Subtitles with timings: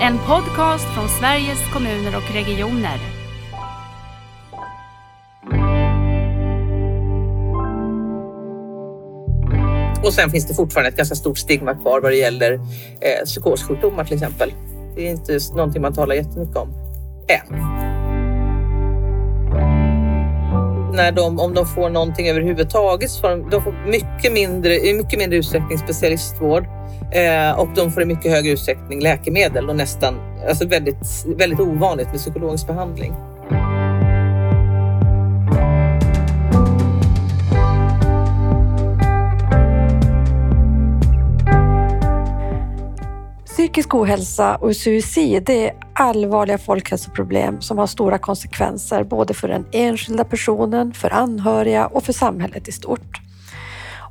[0.00, 2.98] En podcast från Sveriges kommuner och regioner.
[10.04, 14.04] Och sen finns det fortfarande ett ganska stort stigma kvar vad det gäller eh, psykossjukdomar
[14.04, 14.52] till exempel.
[14.96, 16.68] Det är inte någonting man talar jättemycket om
[17.28, 17.97] än.
[20.98, 24.94] När de, om de får någonting överhuvudtaget så får de, de får mycket mindre, i
[24.94, 26.66] mycket mindre utsträckning specialistvård
[27.12, 30.14] eh, och de får i mycket högre utsträckning läkemedel och nästan,
[30.48, 33.14] alltså väldigt, väldigt ovanligt med psykologisk behandling.
[43.44, 50.24] Psykisk ohälsa och suicid är allvarliga folkhälsoproblem som har stora konsekvenser både för den enskilda
[50.24, 53.20] personen, för anhöriga och för samhället i stort.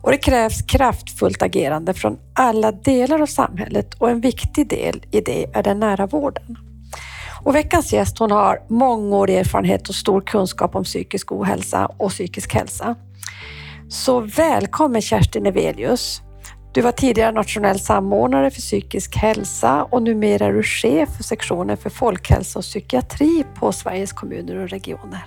[0.02, 5.22] Och det krävs kraftfullt agerande från alla delar av samhället och en viktig del i
[5.22, 6.58] det är den nära vården.
[7.44, 12.54] Och veckans gäst hon har mångårig erfarenhet och stor kunskap om psykisk ohälsa och psykisk
[12.54, 12.96] hälsa.
[13.90, 16.22] Så välkommen Kerstin Evelius.
[16.78, 21.78] Du var tidigare nationell samordnare för psykisk hälsa och numera är du chef för sektionen
[21.78, 25.26] för folkhälsa och psykiatri på Sveriges kommuner och regioner.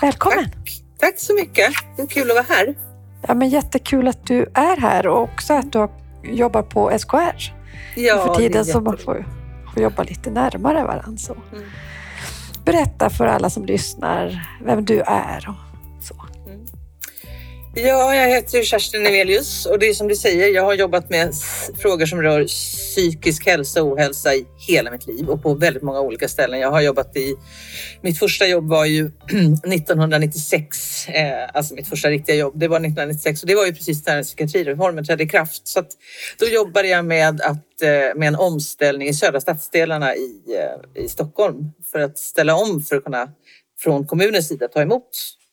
[0.00, 0.44] Välkommen!
[0.44, 1.72] Tack, Tack så mycket.
[1.96, 2.74] Det är kul att vara här.
[3.28, 5.88] Ja, men jättekul att du är här och också att du
[6.22, 7.54] jobbar på SKR.
[7.96, 9.26] Ja, för tiden så man får,
[9.74, 11.34] får jobba lite närmare varandra.
[11.52, 11.64] Mm.
[12.64, 16.14] Berätta för alla som lyssnar vem du är och så.
[17.74, 21.34] Ja, jag heter Kerstin Evelius och det är som du säger, jag har jobbat med
[21.78, 26.00] frågor som rör psykisk hälsa och ohälsa i hela mitt liv och på väldigt många
[26.00, 26.60] olika ställen.
[26.60, 27.36] Jag har jobbat i,
[28.02, 29.06] mitt första jobb var ju
[29.64, 34.06] 1996, eh, alltså mitt första riktiga jobb, det var 1996 och det var ju precis
[34.06, 35.68] när psykiatrireformen trädde i kraft.
[35.68, 35.90] Så att
[36.38, 40.42] då jobbade jag med, att, eh, med en omställning i södra stadsdelarna i,
[40.94, 43.28] eh, i Stockholm för att ställa om för att kunna
[43.78, 45.08] från kommunens sida ta emot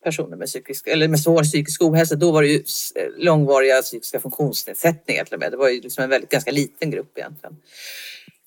[0.07, 2.15] personer med, psykisk, eller med svår psykisk ohälsa.
[2.15, 5.51] Då var det ju s- långvariga psykiska funktionsnedsättningar till och med.
[5.51, 7.57] Det var ju liksom en väldigt, ganska liten grupp egentligen.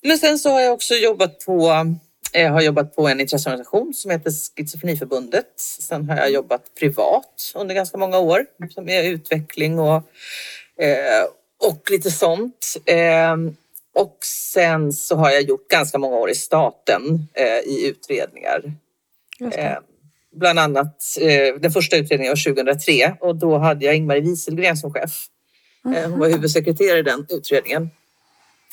[0.03, 1.85] Men sen så har jag också jobbat på,
[2.33, 5.59] eh, har jobbat på en intresseorganisation som heter Schizofreniförbundet.
[5.59, 8.45] Sen har jag jobbat privat under ganska många år
[8.87, 9.95] är utveckling och,
[10.83, 11.23] eh,
[11.63, 12.75] och lite sånt.
[12.85, 13.35] Eh,
[13.95, 18.73] och sen så har jag gjort ganska många år i staten eh, i utredningar.
[20.35, 24.93] Bland annat eh, den första utredningen var 2003 och då hade jag Ingmarie Wieselgren som
[24.93, 25.25] chef.
[25.95, 27.89] Eh, hon var huvudsekreterare i den utredningen.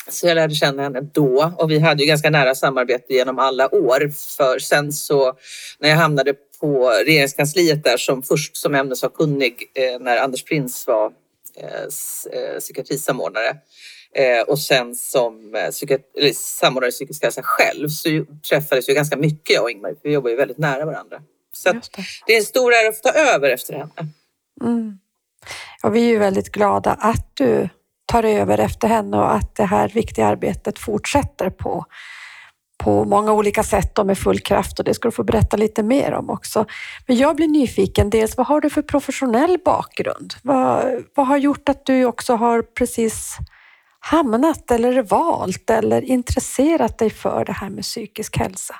[0.08, 3.74] Så jag lärde känna henne då och vi hade ju ganska nära samarbete genom alla
[3.74, 4.12] år.
[4.36, 5.34] För sen så
[5.78, 11.12] när jag hamnade på regeringskansliet där som först som ämnesavkunnig eh, när Anders Prins var
[11.56, 11.82] eh,
[12.32, 13.56] eh, psykiatrisamordnare
[14.14, 19.16] eh, och sen som eh, samordnare i psykisk hälsa själv så ju, träffades vi ganska
[19.16, 19.96] mycket jag och Ingmarie.
[20.02, 21.20] för Vi jobbar ju väldigt nära varandra.
[21.58, 21.72] Så
[22.26, 23.92] det är en stor ära att få ta över efter henne.
[24.60, 24.98] Mm.
[25.82, 27.68] Och vi är ju väldigt glada att du
[28.06, 31.84] tar över efter henne och att det här viktiga arbetet fortsätter på,
[32.78, 35.82] på många olika sätt och med full kraft och det ska du få berätta lite
[35.82, 36.66] mer om också.
[37.06, 40.34] Men jag blir nyfiken, dels vad har du för professionell bakgrund?
[40.42, 43.36] Vad, vad har gjort att du också har precis
[44.00, 48.74] hamnat eller valt eller intresserat dig för det här med psykisk hälsa?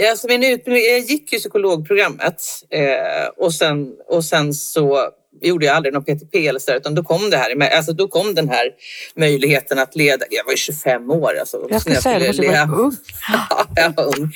[0.00, 5.10] Ja, alltså min utbildning, jag gick ju psykologprogrammet eh, och, sen, och sen så
[5.42, 8.08] gjorde jag aldrig någon PTP eller så där, utan då kom det här, alltså då
[8.08, 8.70] kom den här
[9.16, 10.24] möjligheten att leda.
[10.30, 11.66] Jag var ju 25 år alltså.
[11.70, 12.96] Jag ska säga, du måste leda- ung.
[13.50, 14.30] Ja, jag var ung.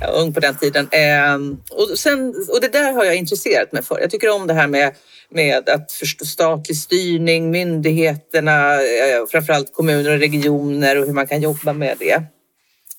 [0.00, 0.88] Jag var ung på den tiden.
[0.92, 4.00] Ehm, och, sen, och det där har jag intresserat mig för.
[4.00, 4.94] Jag tycker om det här med,
[5.30, 11.40] med att förstå statlig styrning, myndigheterna, eh, framförallt kommuner och regioner och hur man kan
[11.42, 12.22] jobba med det.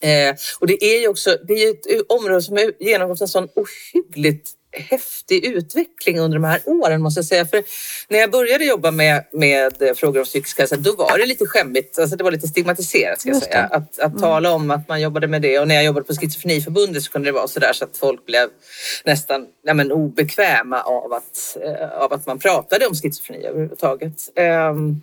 [0.01, 3.47] Eh, och det är ju också det är ett område som har genomgått en sån
[3.55, 7.45] ohyggligt häftig utveckling under de här åren måste jag säga.
[7.45, 7.63] För
[8.07, 11.99] när jag började jobba med, med frågor om psykisk hälsa då var det lite skämmigt,
[11.99, 13.69] alltså det var lite stigmatiserat ska jag säga.
[13.71, 17.03] Att, att tala om att man jobbade med det och när jag jobbade på Schizofreniförbundet
[17.03, 18.49] så kunde det vara sådär så att folk blev
[19.05, 24.13] nästan ja, men, obekväma av att, eh, av att man pratade om schizofreni överhuvudtaget.
[24.35, 25.01] Ehm,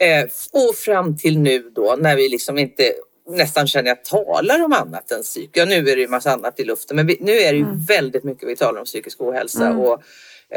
[0.00, 2.92] Eh, och fram till nu då när vi liksom inte
[3.28, 5.50] nästan känner jag talar om annat än psyk.
[5.52, 7.66] Ja, nu är det ju massa annat i luften, men vi, nu är det ju
[7.88, 9.78] väldigt mycket vi talar om psykisk ohälsa Mm.
[9.80, 10.02] och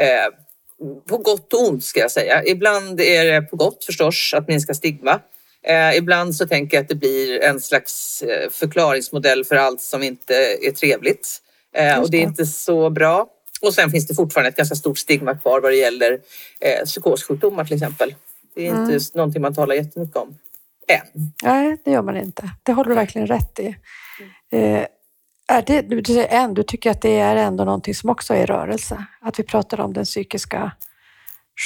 [0.00, 0.26] eh,
[1.08, 2.44] på gott och ont ska jag säga.
[2.44, 5.20] Ibland är det på gott förstås att minska stigma.
[5.62, 10.02] Eh, ibland så tänker jag att det blir en slags eh, förklaringsmodell för allt som
[10.02, 11.38] inte är trevligt.
[11.74, 13.26] Eh, och det är inte så bra.
[13.60, 16.12] Och sen finns det fortfarande ett ganska stort stigma kvar vad det gäller
[16.60, 18.14] eh, psykossjukdomar till exempel.
[18.54, 19.00] Det är inte Mm.
[19.14, 20.38] någonting man talar jättemycket om
[20.88, 21.32] än.
[21.42, 22.50] Nej, det gör man inte.
[22.62, 23.76] Det har du verkligen rätt i.
[24.52, 24.86] Eh,
[25.48, 28.42] är det, du säger än, du tycker att det är ändå någonting som också är
[28.42, 29.04] i rörelse?
[29.20, 30.72] Att vi pratar om den psykiska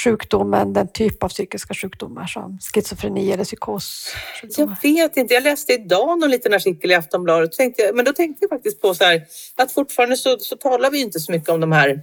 [0.03, 4.15] sjukdomen, den typ av psykiska sjukdomar som schizofreni eller psykos?
[4.57, 5.33] Jag vet inte.
[5.33, 7.51] Jag läste idag någon liten artikel i Aftonbladet.
[7.51, 9.21] Tänkte men då tänkte jag faktiskt på så här,
[9.55, 12.01] att fortfarande så, så talar vi inte så mycket om de här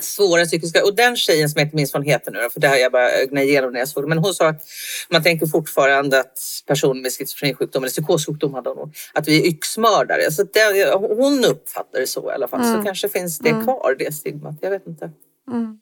[0.00, 0.84] svåra psykiska...
[0.84, 2.92] Och den tjejen som jag inte minns vad hon heter nu för det har jag
[2.92, 4.08] bara ögnat igenom när jag såg det.
[4.08, 4.62] Men hon sa att
[5.10, 10.30] man tänker fortfarande att personer med schizofrenisjukdom eller psykossjukdom hade hon att vi är yxmördare.
[10.32, 12.60] Så det, hon uppfattar det så i alla fall.
[12.60, 12.76] Mm.
[12.76, 13.64] Så kanske finns det mm.
[13.64, 14.54] kvar, det stigmat.
[14.60, 15.10] Jag vet inte.
[15.52, 15.78] Mm.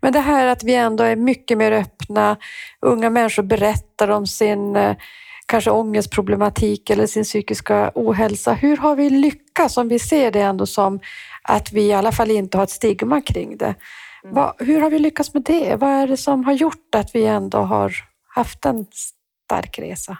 [0.00, 2.36] Men det här att vi ändå är mycket mer öppna.
[2.80, 4.96] Unga människor berättar om sin eh,
[5.48, 8.52] kanske ångestproblematik eller sin psykiska ohälsa.
[8.52, 11.00] Hur har vi lyckats om vi ser det ändå som
[11.42, 13.74] att vi i alla fall inte har ett stigma kring det?
[14.24, 14.34] Mm.
[14.34, 15.76] Vad, hur har vi lyckats med det?
[15.76, 17.92] Vad är det som har gjort att vi ändå har
[18.34, 18.86] haft en
[19.46, 20.18] stark resa?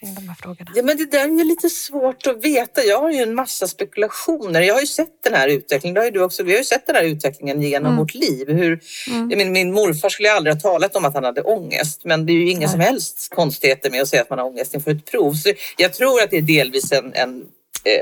[0.00, 0.70] Kring de här frågorna?
[0.74, 2.84] Ja, men det där är lite svårt att veta.
[2.84, 4.60] Jag har ju en massa spekulationer.
[4.60, 5.94] Jag har ju sett den här utvecklingen.
[5.94, 6.42] Det har ju du också.
[6.42, 7.98] Vi har ju sett den här utvecklingen genom mm.
[7.98, 8.48] vårt liv.
[8.48, 9.28] Hur, mm.
[9.28, 12.34] min, min morfar skulle aldrig ha talat om att han hade ångest, men det är
[12.34, 12.68] ju inga Nej.
[12.68, 15.32] som helst konstigheter med att säga att man har ångest inför ett prov.
[15.32, 17.44] Så jag tror att det är delvis en, en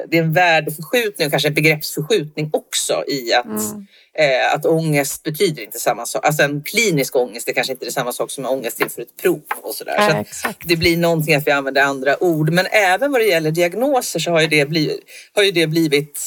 [0.08, 3.86] det är en värdeförskjutning och kanske en begreppsförskjutning också i att, mm.
[4.18, 6.26] eh, att ångest betyder inte samma sak.
[6.26, 9.42] Alltså en klinisk ångest är kanske inte är samma sak som ångest inför ett prov
[9.62, 10.24] och sådär.
[10.32, 12.52] Så det blir någonting att vi använder andra ord.
[12.52, 15.00] Men även vad det gäller diagnoser så har ju det blivit,
[15.34, 16.20] har ju det blivit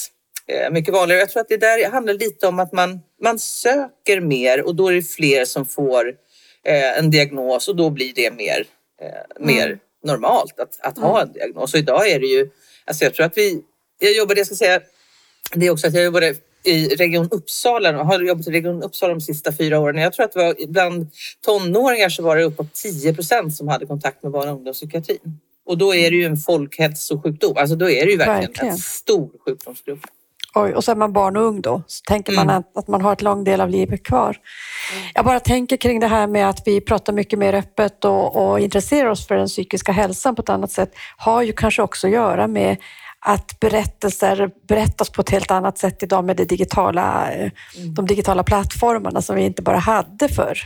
[0.46, 1.20] eh, mycket vanligare.
[1.20, 4.88] Jag tror att det där handlar lite om att man, man söker mer och då
[4.88, 6.14] är det fler som får
[6.64, 8.66] eh, en diagnos och då blir det mer,
[9.02, 9.78] eh, mer mm.
[10.04, 11.28] normalt att, att ha mm.
[11.28, 11.74] en diagnos.
[11.74, 12.50] Och idag är det ju
[12.90, 13.60] Alltså jag tror att vi,
[13.98, 14.80] jag jobbade, jag ska säga,
[15.54, 16.34] det är också att jag jobbade
[16.64, 19.96] i Region Uppsala och har jobbat i Region Uppsala de sista fyra åren.
[20.02, 21.10] Jag tror att det var bland
[21.44, 25.38] tonåringar så var det uppåt 10 procent som hade kontakt med barn och ungdomspsykiatrin.
[25.66, 27.56] Och då är det ju en folkhälsosjukdom.
[27.56, 28.72] Alltså då är det ju verkligen, verkligen.
[28.72, 30.00] en stor sjukdomsgrupp.
[30.54, 32.56] Oj, och så är man barn och ung då, så tänker man mm.
[32.56, 34.36] att, att, man har ett lång del av livet kvar.
[35.14, 38.60] Jag bara tänker kring det här med att vi pratar mycket mer öppet och, och
[38.60, 42.12] intresserar oss för den psykiska hälsan på ett annat sätt, har ju kanske också att
[42.12, 42.76] göra med
[43.20, 47.50] att berättelser berättas på ett helt annat sätt idag med det digitala, mm.
[47.94, 50.58] de digitala plattformarna som vi inte bara hade för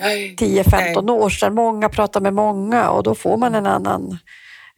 [0.00, 1.54] 10-15 år sedan.
[1.54, 4.18] Många pratar med många och då får man en annan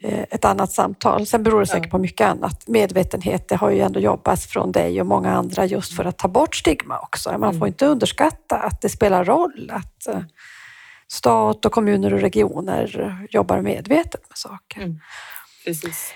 [0.05, 1.27] ett annat samtal.
[1.27, 2.69] Sen beror det säkert på mycket annat.
[2.69, 6.29] Medvetenhet, det har ju ändå jobbats från dig och många andra just för att ta
[6.29, 7.31] bort stigma också.
[7.31, 7.67] Man får mm.
[7.67, 10.23] inte underskatta att det spelar roll att eh,
[11.09, 14.81] stat och kommuner och regioner jobbar medvetet med saker.
[14.81, 15.01] Mm.
[15.65, 16.15] Precis.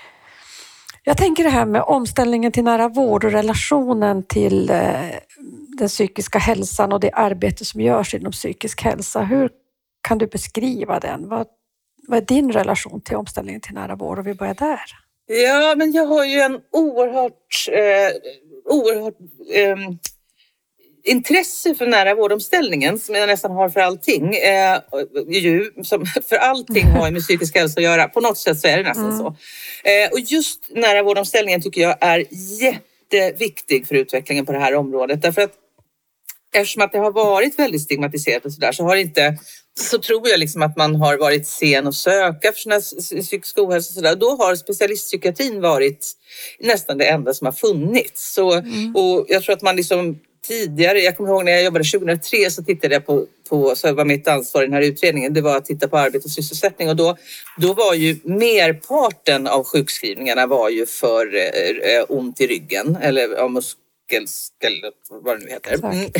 [1.03, 4.91] Jag tänker det här med omställningen till nära vård och relationen till eh,
[5.77, 9.21] den psykiska hälsan och det arbete som görs inom psykisk hälsa.
[9.23, 9.49] Hur
[10.01, 11.29] kan du beskriva den?
[11.29, 11.47] Vad
[12.07, 14.19] vad är din relation till omställningen till nära vård?
[14.19, 14.81] Och vi börjar där.
[15.27, 19.17] Ja, men jag har ju en oerhört, eh, oerhört
[19.53, 19.75] eh,
[21.03, 24.35] intresse för nära vårdomställningen som jag nästan har för allting.
[24.35, 24.79] Eh,
[25.27, 28.07] ju, som, för allting har med psykisk hälsa att göra.
[28.07, 29.17] På något sätt så är det nästan mm.
[29.17, 29.27] så.
[29.83, 32.25] Eh, och just nära vårdomställningen tycker jag är
[32.61, 35.21] jätteviktig för utvecklingen på det här området.
[35.21, 35.53] Därför att
[36.53, 39.37] eftersom att det har varit väldigt stigmatiserat och sådär så har inte
[39.77, 42.79] så tror jag liksom att man har varit sen att söka för sina
[43.21, 43.89] psykisk ohälsa.
[43.89, 44.15] Och så där.
[44.15, 46.11] Då har specialistpsykiatrin varit
[46.59, 48.33] nästan det enda som har funnits.
[48.33, 48.95] Så, mm.
[48.95, 52.63] och jag tror att man liksom tidigare, jag kommer ihåg när jag jobbade 2003 så
[52.63, 55.65] tittade jag på, på så var mitt ansvar i den här utredningen, det var att
[55.65, 57.17] titta på arbete och sysselsättning och då,
[57.57, 63.47] då var ju merparten av sjukskrivningarna var ju för eh, ont i ryggen eller ja,
[64.11, 64.73] muskel,
[65.09, 66.11] vad det nu heter, mm.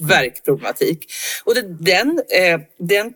[0.08, 1.12] värkproblematik.
[1.44, 3.14] Och det, den, eh, den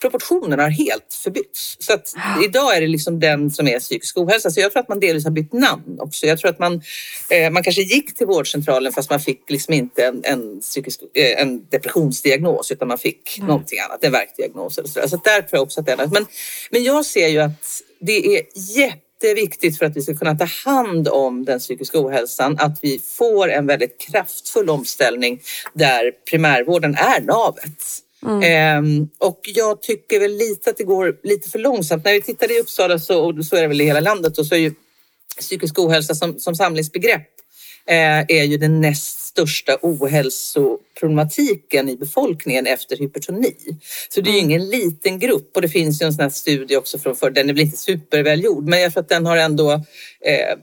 [0.00, 1.76] proportionen har helt förbytts.
[1.78, 4.50] Så att idag är det liksom den som är psykisk ohälsa.
[4.50, 6.26] Så jag tror att man delvis har bytt namn också.
[6.26, 6.82] Jag tror att man,
[7.30, 11.42] eh, man kanske gick till vårdcentralen fast man fick liksom inte en, en, psykisk, eh,
[11.42, 13.48] en depressionsdiagnos utan man fick mm.
[13.48, 15.08] någonting annat, en värkdiagnos eller sådär.
[15.08, 15.96] Så där tror jag också att det är.
[15.96, 16.26] Men,
[16.70, 18.42] men jag ser ju att det är
[18.78, 22.98] jätte jätteviktigt för att vi ska kunna ta hand om den psykiska ohälsan att vi
[22.98, 25.40] får en väldigt kraftfull omställning
[25.72, 28.02] där primärvården är navet.
[28.26, 28.42] Mm.
[28.42, 32.04] Ehm, och jag tycker väl lite att det går lite för långsamt.
[32.04, 34.46] När vi tittar i Uppsala så, och så är det väl i hela landet och
[34.46, 34.74] så är ju
[35.40, 37.28] psykisk ohälsa som, som samlingsbegrepp
[37.86, 43.54] eh, är ju den näst största ohälsoproblematiken i befolkningen efter hypertoni.
[44.08, 44.50] Så det är ju mm.
[44.50, 47.30] ingen liten grupp och det finns ju en sån här studie också från förr.
[47.30, 49.80] Den är väl inte supervälgjord men jag tror att den har ändå eh,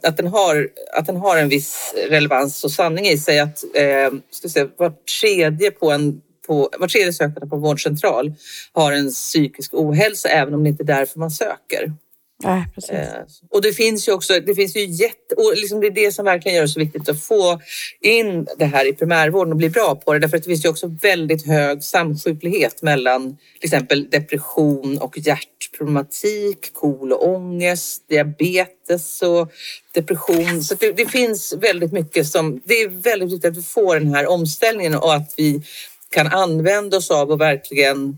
[0.04, 4.12] att, den har, att den har en viss relevans och sanning i sig att eh,
[4.32, 8.34] ska säga, var tredje på en på, var tredje sökande på vårdcentral
[8.72, 11.94] har en psykisk ohälsa även om det inte är därför man söker.
[12.44, 12.92] Nej, precis.
[12.92, 16.12] Eh, och det finns ju också, det finns ju jätte, och liksom det är det
[16.12, 17.62] som verkligen gör det så viktigt att få
[18.02, 20.20] in det här i primärvården och bli bra på det.
[20.20, 26.74] Därför att det finns ju också väldigt hög samsjuklighet mellan till exempel depression och hjärtproblematik,
[26.74, 29.52] KOL och ångest, diabetes och
[29.94, 30.64] depression.
[30.64, 34.16] Så det, det finns väldigt mycket som, det är väldigt viktigt att vi får den
[34.16, 35.62] här omställningen och att vi
[36.10, 38.18] kan använda oss av och verkligen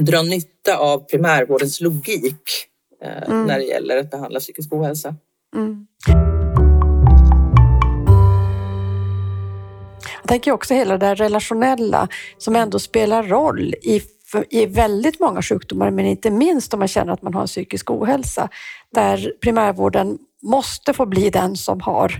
[0.00, 2.68] dra nytta av primärvårdens logik
[3.02, 3.46] eh, Mm.
[3.46, 5.14] när det gäller att behandla psykisk ohälsa.
[5.56, 5.86] Mm.
[10.22, 14.02] Jag tänker också hela det här relationella som ändå spelar roll i,
[14.50, 17.90] i väldigt många sjukdomar, men inte minst om man känner att man har en psykisk
[17.90, 18.48] ohälsa.
[18.94, 22.12] Där primärvården måste få bli den som har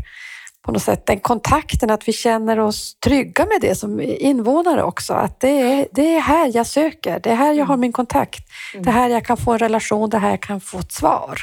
[0.69, 5.13] på något sätt den kontakten, att vi känner oss trygga med det som invånare också.
[5.13, 8.45] Att det är, det är här jag söker, det är här jag har min kontakt.
[8.75, 10.93] Det är här jag kan få en relation, det är här jag kan få ett
[10.93, 11.41] svar.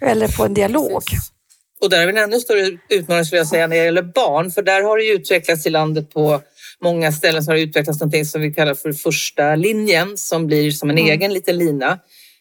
[0.00, 1.04] Eller få en dialog.
[1.04, 1.32] Precis.
[1.80, 4.50] Och där är en ännu större utmaning skulle jag säga när det gäller barn.
[4.50, 6.40] För där har det ju utvecklats i landet på
[6.82, 10.70] många ställen så har det utvecklats någonting som vi kallar för första linjen som blir
[10.70, 11.10] som en Mm.
[11.10, 11.98] egen liten lina.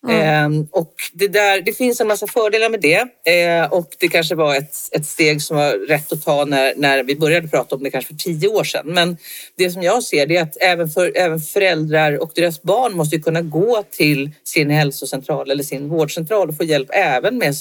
[0.08, 0.22] Mm.
[0.22, 4.36] Ehm, och det, där, det finns en massa fördelar med det eh, och det kanske
[4.36, 7.84] var ett, ett steg som var rätt att ta när, när vi började prata om
[7.84, 8.86] det kanske för tio år sedan.
[8.86, 9.18] Men
[9.58, 13.20] det som jag ser det är att även, för, även föräldrar och deras barn måste
[13.20, 17.56] kunna gå till sin hälsocentral eller sin vårdcentral och få hjälp även med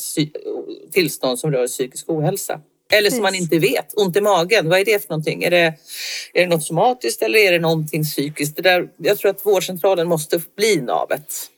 [0.92, 2.60] tillstånd som rör psykisk ohälsa.
[2.92, 3.94] Eller som man inte vet.
[3.96, 5.42] Ont i magen, vad är det för någonting?
[5.42, 5.74] Är det,
[6.34, 8.56] är det något somatiskt eller är det någonting psykiskt?
[8.56, 11.50] Det där, jag tror att vårdcentralen måste bli navet.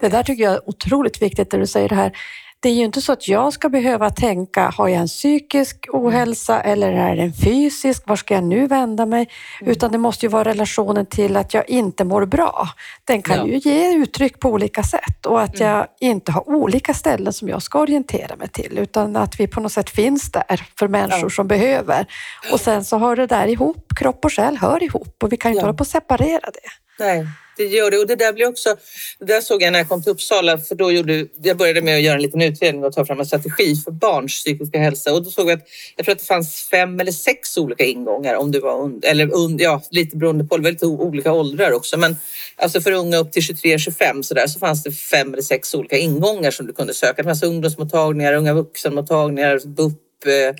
[0.00, 2.12] Det där tycker jag är otroligt viktigt när du säger det här.
[2.60, 6.60] Det är ju inte så att jag ska behöva tänka, har jag en psykisk ohälsa
[6.60, 8.02] eller är det en fysisk?
[8.06, 9.28] Var ska jag nu vända mig?
[9.60, 12.68] Utan det måste ju vara relationen till att jag inte mår bra.
[13.04, 13.46] Den kan Ja.
[13.46, 17.62] ju ge uttryck på olika sätt och att jag inte har olika ställen som jag
[17.62, 21.30] ska orientera mig till utan att vi på något sätt finns där för människor Ja.
[21.30, 22.06] som behöver.
[22.52, 25.50] Och sen så hör det där ihop, kropp och själ hör ihop och vi kan
[25.50, 25.66] ju inte Ja.
[25.66, 27.04] hålla på att separera det.
[27.04, 27.98] Nej, det gör det.
[27.98, 28.76] Och det där blir också...
[29.18, 31.26] Det där såg jag när jag kom till Uppsala, för då gjorde...
[31.42, 34.32] Jag började med att göra en liten utredning och ta fram en strategi för barns
[34.32, 35.12] psykiska hälsa.
[35.12, 38.34] Och då såg jag att jag tror att det fanns fem eller sex olika ingångar
[38.34, 41.72] om du var und, eller und, ja, lite beroende på, det var lite olika åldrar
[41.72, 41.96] också.
[41.96, 42.16] Men
[42.56, 45.96] alltså för unga upp till 23-25 så där så fanns det fem eller sex olika
[45.96, 47.22] ingångar som du kunde söka.
[47.22, 49.92] Det fanns ungdomsmottagningar, unga vuxenmottagningar, BUP,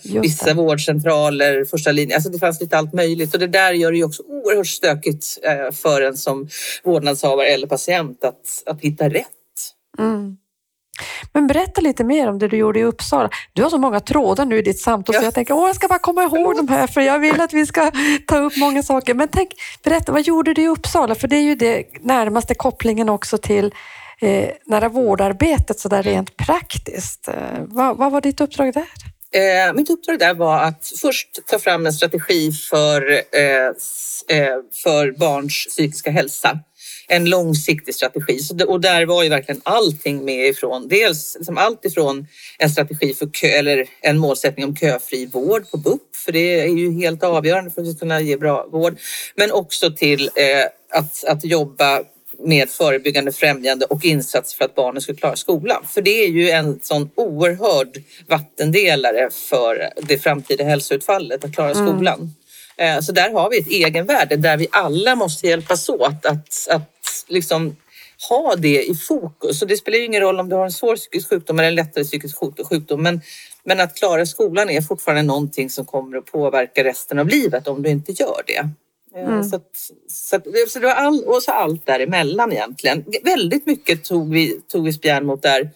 [0.05, 0.55] vissa det.
[0.55, 2.17] vårdcentraler, första linjen.
[2.17, 5.27] Alltså det fanns lite allt möjligt och det där gör det ju också oerhört stökigt
[5.43, 6.49] eh, för en som
[6.85, 9.27] vårdnadshavare eller patient att, att hitta rätt.
[9.99, 10.37] Mm.
[11.33, 13.31] Men berätta lite mer om det du gjorde i Uppsala.
[13.53, 15.25] Du har så många trådar nu i ditt samtal så Ja.
[15.25, 17.67] jag tänker åh, jag ska bara komma ihåg de här för jag vill att vi
[17.67, 17.91] ska
[18.27, 19.15] ta upp många saker.
[19.15, 19.51] Men tänk,
[19.85, 21.15] berätta, vad gjorde du i Uppsala?
[21.15, 23.75] För det är ju det närmaste kopplingen också till
[24.21, 27.29] eh, nära vårdarbetet så där rent praktiskt.
[27.29, 28.87] Eh, vad, vad var ditt uppdrag där?
[29.35, 33.67] Eh, mitt uppdrag där var att först ta fram en strategi för, eh,
[34.39, 36.59] eh, för barns psykiska hälsa.
[37.09, 38.39] En långsiktig strategi.
[38.39, 40.89] Så det, och där var ju verkligen allting med ifrån.
[40.89, 42.27] Dels liksom allt ifrån
[42.59, 46.67] en strategi för kö, eller en målsättning om köfri vård på BUP, för det är
[46.67, 48.99] ju helt avgörande för att vi ska kunna ge bra vård.
[49.35, 52.03] Men också till eh, att, att jobba
[52.45, 55.87] med förebyggande främjande och insats för att barnen ska klara skolan.
[55.89, 61.87] För det är ju en sån oerhörd vattendelare för det framtida hälsoutfallet att klara Mm.
[61.89, 62.35] skolan.
[62.77, 66.91] Eh, Så där har vi ett egenvärde där vi alla måste hjälpas åt att, att
[67.29, 67.77] liksom
[68.29, 69.63] ha det i fokus.
[69.63, 71.75] Och det spelar ju ingen roll om du har en svår psykisk sjukdom eller en
[71.75, 73.03] lättare psykisk sjuk- sjukdom.
[73.03, 73.21] Men,
[73.65, 77.83] men att klara skolan är fortfarande någonting som kommer att påverka resten av livet om
[77.83, 78.69] du inte gör det.
[79.17, 79.45] Eh, Mm.
[79.45, 79.71] Så, att,
[80.09, 83.05] så, att, så det var all, och så allt däremellan egentligen.
[83.25, 85.71] Väldigt mycket tog vi, tog vi spjärn mot där,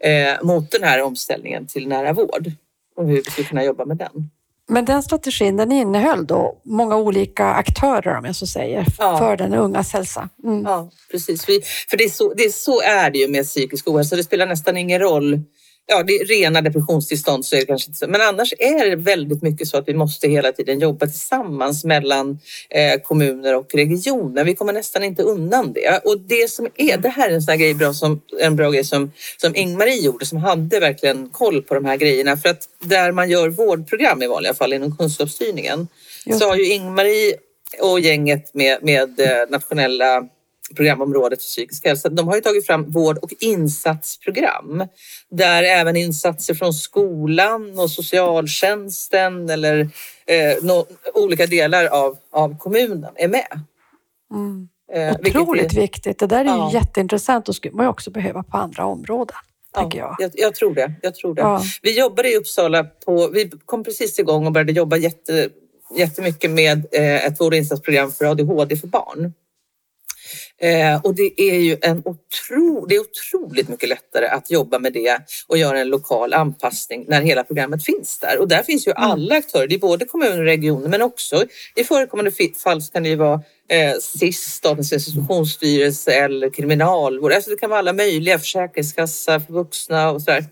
[0.00, 2.50] eh, mot den här omställningen till nära vård
[2.96, 4.30] och hur vi skulle kunna jobba med den.
[4.68, 9.18] Men den strategin den innehöll då många olika aktörer om jag så säger Ja.
[9.18, 10.28] för den ungas hälsa.
[10.44, 10.62] Mm.
[10.62, 11.44] Ja, precis.
[11.90, 14.16] För det är, så, det är så är det ju med psykisk ohälsa.
[14.16, 15.40] Det spelar nästan ingen roll.
[15.86, 18.08] Ja, det är rena depressionstillstånd så är det kanske inte så.
[18.08, 22.38] Men annars är det väldigt mycket så att vi måste hela tiden jobba tillsammans mellan
[22.70, 24.44] eh, kommuner och regioner.
[24.44, 26.00] Vi kommer nästan inte undan det.
[26.04, 28.84] Och det som är, det här är en sån grej bra som, en bra grej
[28.84, 32.36] som, som Ingmarie gjorde som hade verkligen koll på de här grejerna.
[32.36, 35.88] För att där man gör vårdprogram i vanliga fall inom kunskapsstyrningen
[36.38, 37.34] så har ju Ingmarie
[37.80, 40.28] och gänget med, med eh, nationella
[40.76, 42.08] programområdet för psykisk hälsa.
[42.08, 44.86] De har ju tagit fram vård och insatsprogram
[45.30, 49.80] där även insatser från skolan och socialtjänsten eller
[50.26, 53.60] eh, no, olika delar av, av kommunen är med.
[54.34, 54.68] Mm.
[54.92, 56.18] Eh, Otroligt är, viktigt.
[56.18, 56.70] Det där är ja.
[56.72, 59.36] jätteintressant och skulle man också behöva på andra områden.
[59.74, 60.16] Ja, jag.
[60.18, 60.54] Jag, jag.
[60.54, 60.92] tror det.
[61.02, 61.42] Jag tror det.
[61.42, 61.62] Ja.
[61.82, 65.48] Vi jobbade i Uppsala på, vi kom precis igång och började jobba jätte,
[65.96, 69.32] jättemycket med eh, ett vård och insatsprogram för ADHD för barn.
[70.60, 74.92] Eh, och det är ju en otro, det är otroligt mycket lättare att jobba med
[74.92, 78.40] det och göra en lokal anpassning när hela programmet finns där.
[78.40, 79.10] Och där finns ju mm.
[79.10, 81.44] alla aktörer, det är både kommuner och regioner men också
[81.76, 82.30] i förekommande
[82.62, 87.32] fall så kan det ju vara eh, SIS, Statens institutionsstyrelse eller kriminalvård.
[87.32, 90.44] Alltså det kan vara alla möjliga, Försäkringskassa för vuxna och sådär.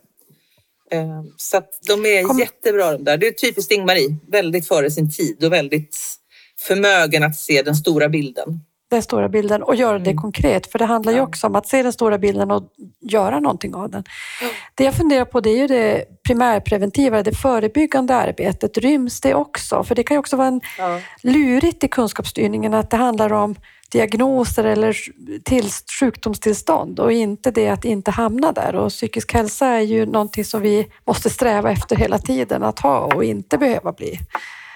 [0.91, 2.39] Eh, så att de är Kom.
[2.39, 3.17] jättebra de där.
[3.17, 5.97] Det är typiskt Ingmarie, väldigt före sin tid och väldigt
[6.59, 8.61] förmögen att se den stora bilden
[8.97, 10.23] den stora bilden och göra det mm.
[10.23, 10.73] konkret.
[10.73, 12.63] För det handlar ju också om att se den stora bilden och
[13.01, 14.05] göra någonting av den.
[14.41, 14.55] Mm.
[14.75, 18.79] Det jag funderar på det är ju det primärpreventiva, det förebyggande arbetet.
[18.79, 19.85] Ryms det också?
[19.85, 21.01] För det kan ju också vara en ja.
[21.23, 23.55] lurigt i kunskapsstyrningen att det handlar om
[23.93, 24.97] diagnoser eller
[25.45, 25.69] till,
[26.01, 28.75] sjukdomstillstånd och inte det att inte hamna där.
[28.75, 32.99] Och psykisk hälsa är ju någonting som vi måste sträva efter hela tiden att ha
[32.99, 34.19] och inte behöva bli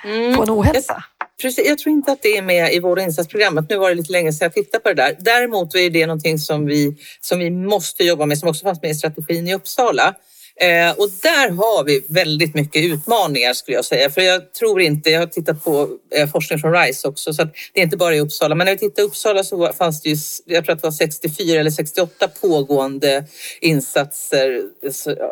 [0.05, 0.37] mm.
[0.37, 1.05] på en ohälsa.
[1.43, 3.71] Precis, jag tror inte att det är med i vård och insatsprogrammet.
[3.71, 5.17] Nu var det lite länge sedan jag tittade på det där.
[5.19, 8.91] Däremot är det någonting som vi, som vi måste jobba med, som också fanns med
[8.91, 10.15] i strategin i Uppsala.
[10.61, 14.11] Eh, och där har vi väldigt mycket utmaningar skulle jag säga.
[14.11, 17.81] För jag tror inte, jag har tittat på eh, forskning från RISE också, så det
[17.81, 18.55] är inte bara i Uppsala.
[18.55, 20.93] Men när vi tittade i Uppsala så fanns det ju, jag tror att det var
[20.93, 23.25] 64 eller 68 pågående
[23.61, 24.63] insatser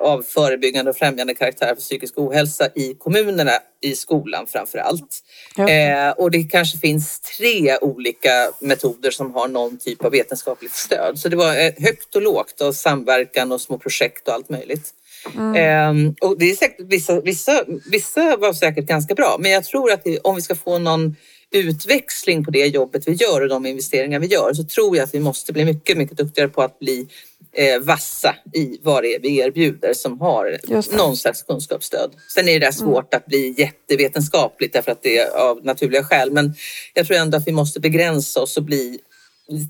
[0.00, 5.22] av förebyggande och främjande karaktär för psykisk ohälsa i kommunerna, i skolan framför allt.
[5.58, 11.18] Eh, och det kanske finns tre olika metoder som har någon typ av vetenskapligt stöd.
[11.18, 14.94] Så det var eh, högt och lågt och samverkan och små projekt och allt möjligt.
[15.36, 15.90] Mm.
[15.90, 19.92] Um, och det är säkert, vissa, vissa, vissa var säkert ganska bra, men jag tror
[19.92, 21.16] att det, om vi ska få någon
[21.50, 25.14] utväxling på det jobbet vi gör och de investeringar vi gör så tror jag att
[25.14, 27.08] vi måste bli mycket, mycket duktigare på att bli
[27.52, 30.58] eh, vassa i vad det är vi erbjuder som har
[30.96, 32.10] någon slags kunskapsstöd.
[32.34, 32.72] Sen är det där mm.
[32.72, 33.18] svårt mm.
[33.18, 36.54] att bli jättevetenskapligt därför att det är av naturliga skäl, men
[36.94, 38.98] jag tror ändå att vi måste begränsa oss och bli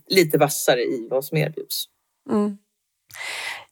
[0.08, 1.84] lite vassare i vad som erbjuds.
[2.30, 2.56] Mm.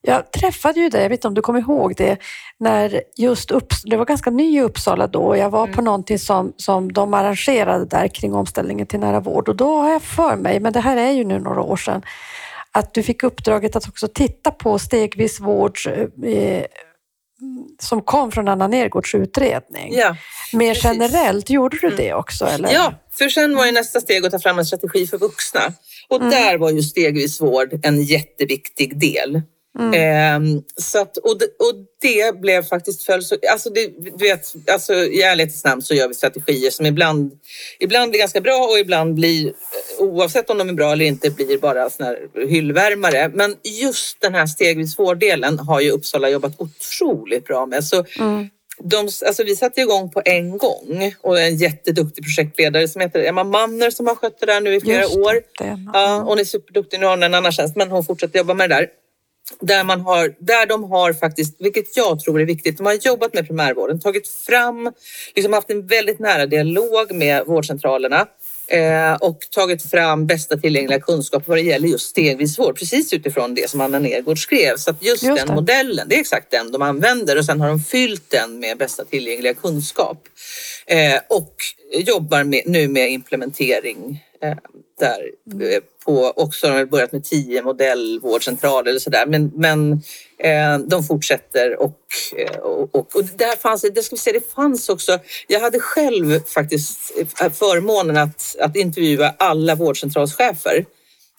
[0.05, 2.17] Jag träffade ju dig, jag vet inte om du kommer ihåg det,
[2.59, 5.77] när just Upps det var ganska ny i Uppsala då och jag var mm.
[5.77, 9.91] på någonting som, som de arrangerade där kring omställningen till nära vård och då har
[9.91, 12.03] jag för mig, men det här är ju nu några år sedan,
[12.73, 15.79] att du fick uppdraget att också titta på stegvis vård
[16.25, 16.65] eh,
[17.81, 19.95] som kom från Anna Nergårds utredning.
[19.95, 20.17] Ja,
[20.53, 20.85] Mer precis.
[20.85, 21.97] generellt, gjorde du mm.
[21.97, 22.45] det också?
[22.45, 22.73] Eller?
[22.73, 25.61] Ja, för sen var ju nästa steg att ta fram en strategi för vuxna.
[26.09, 26.31] Och mm.
[26.31, 29.43] där var ju stegvis vård en jätteviktig del.
[29.79, 29.95] Mm.
[29.95, 33.25] Eh, så att, och, det, och det blev faktiskt följd...
[33.51, 37.33] Alltså, det, du vet, alltså, I ärlighetens namn så gör vi strategier som ibland,
[37.81, 39.53] ibland blir ganska bra och ibland blir,
[39.99, 43.31] oavsett om de är bra eller inte, blir bara såna här hyllvärmare.
[43.35, 47.85] Men just den här stegvis vårddelen har ju Uppsala jobbat otroligt bra med.
[47.85, 48.49] Så mm.
[48.85, 53.45] De, alltså vi satte igång på en gång och en jätteduktig projektledare som heter Emma
[53.45, 55.41] Manner som har skött det där nu i flera år.
[55.93, 58.71] Ja, hon är superduktig, nu har hon en annan tjänst men hon fortsätter jobba med
[58.71, 58.89] det där
[59.61, 63.35] där, man har, där de har faktiskt, vilket jag tror är viktigt, de har jobbat
[63.35, 64.93] med primärvården, tagit fram,
[65.35, 68.27] liksom haft en väldigt nära dialog med vårdcentralerna
[68.67, 73.55] eh, och tagit fram bästa tillgängliga kunskap vad det gäller just stegvis vård, precis utifrån
[73.55, 74.77] det som Anna Nergård skrev.
[74.77, 77.69] Så att just, just den modellen, det är exakt den de använder och sen har
[77.69, 80.29] de fyllt den med bästa tillgängliga kunskap
[80.87, 81.55] eh, och
[81.93, 84.57] jobbar med, nu med implementering Eh,
[84.99, 85.83] där mm.
[86.05, 89.93] på också, de har börjat med tio modellvårdcentraler eller sådär men, men
[90.39, 91.99] eh, de fortsätter och,
[92.37, 95.81] eh, och, och, och där fanns, det ska vi säga, det fanns också, jag hade
[95.81, 96.99] själv faktiskt
[97.37, 100.85] förmånen att, att intervjua alla vårdcentralschefer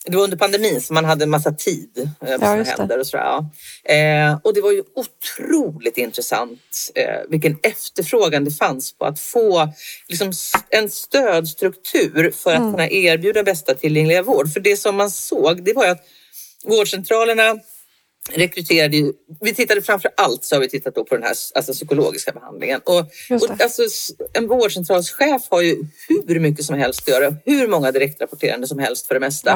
[0.06, 2.98] det var under pandemin så man hade en massa tid eh, på ja, sina händer
[2.98, 3.24] och sådär.
[3.24, 3.50] Ja.
[3.94, 9.68] Eh, och det var ju otroligt intressant eh, vilken efterfrågan det fanns på att få
[10.08, 10.32] liksom,
[10.70, 12.72] en stödstruktur för att mm.
[12.72, 14.52] kunna erbjuda bästa tillgängliga vård.
[14.52, 16.04] För det som man såg det var ju att
[16.64, 17.56] vårdcentralerna
[18.32, 22.32] rekryterade ju, vi tittade framför allt så har vi tittat på den här alltså, psykologiska
[22.32, 22.80] behandlingen.
[22.84, 22.98] Och,
[23.30, 23.82] och alltså,
[24.32, 25.76] en vårdcentralschef har ju
[26.26, 29.50] hur mycket som helst att göra, hur många direktrapporterande som helst för det mesta.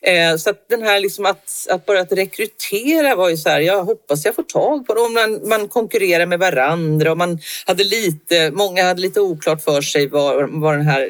[0.00, 0.10] Ja.
[0.10, 3.60] Eh, så att den här liksom att, att bara att rekrytera var ju så här,
[3.60, 5.14] jag hoppas jag får tag på dem.
[5.14, 10.08] Man, man konkurrerar med varandra och man hade lite, många hade lite oklart för sig
[10.08, 11.08] vad, vad den här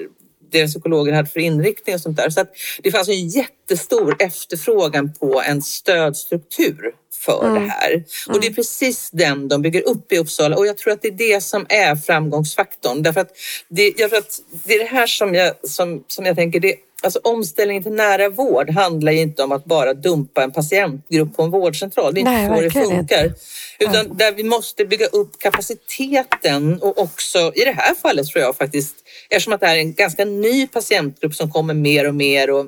[0.53, 2.31] deras psykologer hade för inriktning och sånt där.
[2.31, 7.63] Så att det fanns en jättestor efterfrågan på en stödstruktur för mm.
[7.63, 8.05] det här.
[8.29, 11.09] Och det är precis den de bygger upp i Uppsala och jag tror att det
[11.09, 13.03] är det som är framgångsfaktorn.
[13.03, 13.31] Därför att
[13.69, 16.77] det, jag tror att det är det här som jag, som, som jag tänker, det,
[17.05, 21.43] Alltså omställningen till nära vård handlar ju inte om att bara dumpa en patientgrupp på
[21.43, 22.15] en vårdcentral.
[22.15, 23.25] Det är inte Nej, så det funkar.
[23.25, 23.35] Inte.
[23.79, 24.15] Utan ja.
[24.15, 28.97] där vi måste bygga upp kapaciteten och också i det här fallet tror jag faktiskt,
[29.31, 32.67] eftersom att det här är en ganska ny patientgrupp som kommer mer och mer och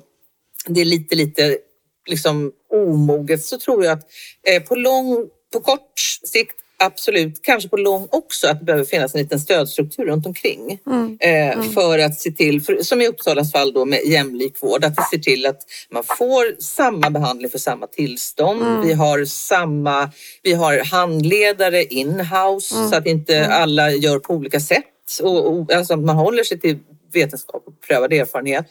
[0.66, 1.58] det är lite, lite
[2.06, 4.06] liksom omoget så tror jag att
[4.48, 9.14] eh, på lång, på kort sikt Absolut, kanske på lång också att det behöver finnas
[9.14, 10.78] en liten stödstruktur runt omkring.
[10.86, 11.18] Mm.
[11.20, 11.72] Eh, mm.
[11.72, 15.18] För att se till, för, som i Uppsalas fall då med jämlik vård, att vi
[15.18, 18.62] ser till att man får samma behandling för samma tillstånd.
[18.62, 18.86] Mm.
[18.86, 20.10] Vi har samma,
[20.42, 22.90] vi har handledare in-house mm.
[22.90, 23.62] så att inte mm.
[23.62, 24.84] alla gör på olika sätt.
[25.22, 26.78] Och, och, alltså man håller sig till
[27.12, 28.66] vetenskap och prövad erfarenhet.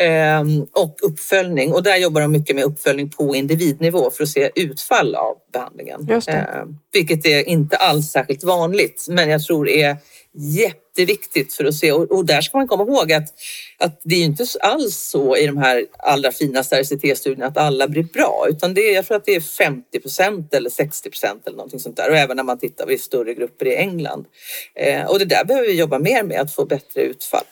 [0.00, 1.72] Ehm, och uppföljning.
[1.72, 6.06] Och där jobbar de mycket med uppföljning på individnivå för att se utfall av behandlingen.
[6.26, 9.96] Ehm, vilket är inte alls särskilt vanligt, men jag tror är
[10.32, 11.92] jätteviktigt för att se.
[11.92, 13.34] Och, där ska man komma ihåg att,
[13.78, 18.02] att det är inte alls så i de här allra finaste RCT-studierna att alla blir
[18.02, 21.56] bra, utan det är, jag tror att det är 50 procent eller 60 procent eller
[21.56, 22.10] någonting sånt där.
[22.10, 24.26] Och även när man tittar i större grupper i England.
[24.74, 27.44] Ehm, och det där behöver vi jobba mer med, att få bättre utfall.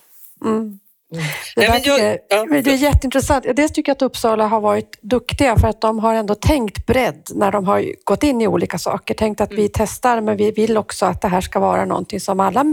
[0.44, 0.78] Mm.
[1.10, 1.20] Det,
[1.56, 2.44] Nej, jag, tycker, ja.
[2.62, 3.46] det är jätteintressant.
[3.56, 7.28] Dels tycker jag att Uppsala har varit duktiga för att de har ändå tänkt bredd
[7.34, 9.14] när de har gått in i olika saker.
[9.14, 9.62] Tänkt att mm.
[9.62, 12.64] vi testar men vi vill också att det här ska vara någonting som alla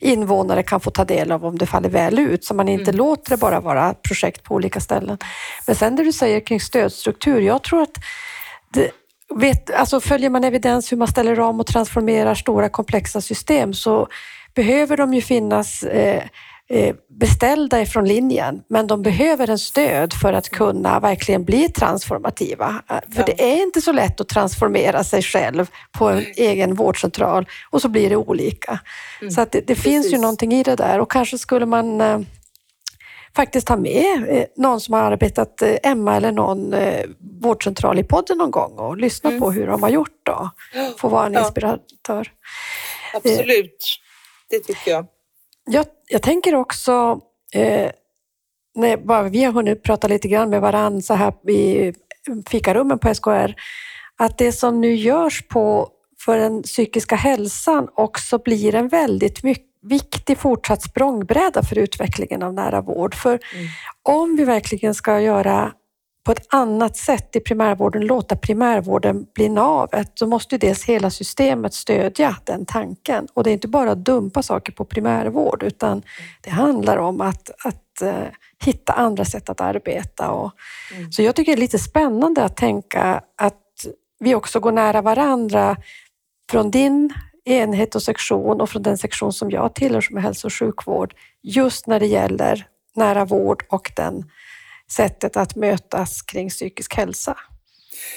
[0.00, 2.44] invånare kan få ta del av om det faller väl ut.
[2.44, 2.96] Så man inte mm.
[2.96, 5.18] låter det bara vara projekt på olika ställen.
[5.66, 7.40] Men sen det du säger kring stödstruktur.
[7.40, 7.98] Jag tror att
[8.68, 8.90] det,
[9.34, 14.08] vet, alltså följer man evidens hur man ställer om och transformerar stora komplexa system så
[14.54, 16.22] behöver de ju finnas Eh,
[17.08, 22.82] beställda ifrån linjen, men de behöver en stöd för att kunna verkligen bli transformativa.
[22.90, 23.24] Eh, för ja.
[23.26, 27.88] det är inte så lätt att transformera sig själv på en egen vårdcentral och så
[27.88, 28.80] blir det olika.
[29.20, 29.30] Mm.
[29.30, 32.20] Så det, det finns ju någonting i det där och kanske skulle man eh,
[33.36, 37.04] faktiskt ha med eh, någon som har arbetat, eh, Emma eller någon eh,
[37.40, 39.40] vårdcentral i podden någon gång och lyssna mm.
[39.40, 40.50] på hur de har gjort då.
[40.98, 42.32] Få vara en inspiratör.
[43.14, 43.86] Absolut,
[44.50, 45.06] det tycker jag.
[45.64, 47.20] Jag, jag tänker också,
[47.54, 47.90] eh,
[48.74, 51.94] när bara vi har hunnit prata lite grann med varandra så här i
[52.48, 53.54] fikarummen på SKR,
[54.16, 55.88] att det som nu görs på,
[56.24, 62.54] för den psykiska hälsan också blir en väldigt mycket viktig fortsatt språngbräda för utvecklingen av
[62.54, 63.14] nära vård.
[63.14, 63.66] För mm.
[64.02, 65.72] om vi verkligen ska göra
[66.24, 71.74] på ett annat sätt i primärvården, låta primärvården bli navet, så måste dels hela systemet
[71.74, 73.28] stödja den tanken.
[73.34, 76.02] Och det är inte bara att dumpa saker på primärvård, utan
[76.40, 78.24] det handlar om att, att uh,
[78.64, 80.30] hitta andra sätt att arbeta.
[80.30, 80.52] Och,
[80.96, 81.12] mm.
[81.12, 83.58] Så jag tycker det är lite spännande att tänka att
[84.20, 85.76] vi också går nära varandra
[86.50, 90.46] från din enhet och sektion och från den sektion som jag tillhör som är hälso
[90.46, 94.24] och sjukvård, just när det gäller nära vård och den
[94.96, 97.36] sättet att mötas kring psykisk hälsa?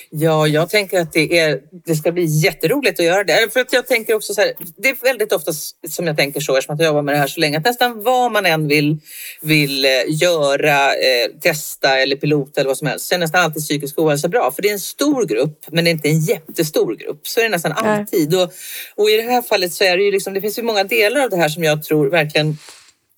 [0.09, 3.53] Ja, jag tänker att det, är, det ska bli jätteroligt att göra det.
[3.53, 5.51] För att jag tänker också så här, det är väldigt ofta
[5.89, 8.31] som jag tänker så eftersom jag jobbar med det här så länge, att nästan vad
[8.31, 8.97] man än vill,
[9.41, 13.63] vill eh, göra, eh, testa eller pilota eller vad som helst, så är nästan alltid
[13.63, 14.51] psykisk ohälsa bra.
[14.51, 17.27] För det är en stor grupp, men det är inte en jättestor grupp.
[17.27, 18.35] Så är det nästan alltid.
[18.35, 18.53] Och,
[18.95, 21.21] och, i det här fallet så är det ju liksom, det finns ju många delar
[21.21, 22.57] av det här som jag tror verkligen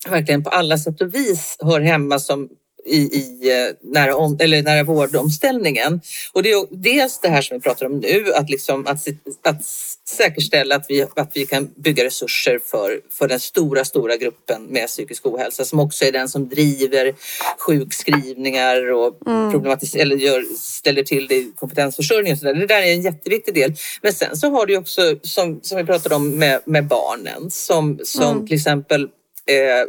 [0.09, 2.49] verkligen på alla sätt och vis hör hemma som
[2.87, 6.01] i, i eh, nära, om, eller nära vårdomställningen.
[6.33, 9.07] Och det är dels det här som vi pratar om nu, att, liksom, att,
[9.41, 9.65] att
[10.09, 14.87] säkerställa att vi, att vi kan bygga resurser för, för den stora, stora gruppen med
[14.87, 17.15] psykisk ohälsa som också är den som driver
[17.59, 19.51] sjukskrivningar och mm.
[19.51, 22.53] problematis- eller gör, ställer till det i kompetensförsörjning och så där.
[22.53, 23.73] Det där är en jätteviktig del.
[24.01, 27.99] Men sen så har du också, som, som vi pratade om med, med barnen, som,
[28.03, 28.47] som mm.
[28.47, 29.09] till exempel
[29.47, 29.85] eh,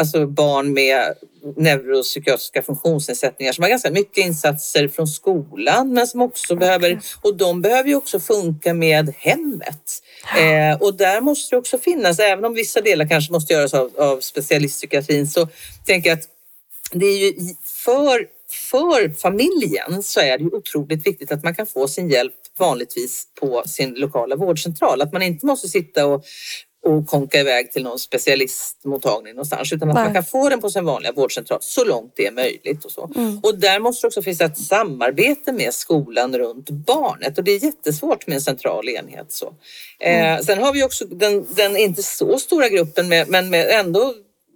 [0.00, 1.14] alltså barn med
[1.56, 7.62] neuropsykiatriska funktionsnedsättningar som har ganska mycket insatser från skolan men som också behöver, och de
[7.62, 10.02] behöver ju också funka med hemmet.
[10.38, 13.90] Eh, och där måste det också finnas, även om vissa delar kanske måste göras av,
[13.96, 15.48] av specialistpsykiatrin, så
[15.86, 16.28] tänker jag att
[16.92, 18.26] det är ju för,
[18.70, 23.26] för familjen så är det ju otroligt viktigt att man kan få sin hjälp vanligtvis
[23.40, 25.02] på sin lokala vårdcentral.
[25.02, 26.24] Att man inte måste sitta och
[26.84, 30.04] och konka iväg till någon specialistmottagning någonstans utan att Nej.
[30.04, 32.84] man kan få den på sin vanliga vårdcentral så långt det är möjligt.
[32.84, 33.10] Och, så.
[33.16, 33.38] Mm.
[33.42, 37.64] och där måste det också finnas ett samarbete med skolan runt barnet och det är
[37.64, 39.32] jättesvårt med en central enhet.
[39.32, 39.54] Så.
[40.00, 40.38] Eh, mm.
[40.38, 44.14] Eh, sen har vi också den, den, inte så stora gruppen med, men med ändå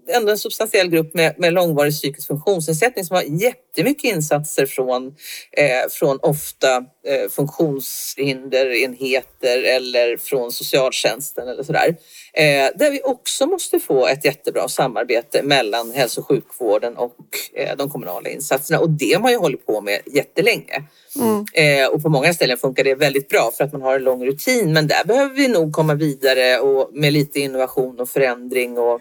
[0.08, 5.06] ändå en substantiell grupp med, med långvarig psykisk funktionsnedsättning som har jättemycket insatser från,
[5.52, 6.82] eh, från ofta eh,
[7.30, 11.96] funktionshinderenheter eller från socialtjänsten eller sådär.
[12.34, 17.16] Eh, där vi också måste få ett jättebra samarbete mellan hälso och sjukvården och
[17.54, 20.82] eh, de kommunala insatserna och det har man ju hållit på med jättelänge.
[21.16, 21.44] Mm.
[21.54, 24.26] Eh, och på många ställen funkar det väldigt bra för att man har en lång
[24.26, 29.00] rutin men där behöver vi nog komma vidare och med lite innovation och förändring och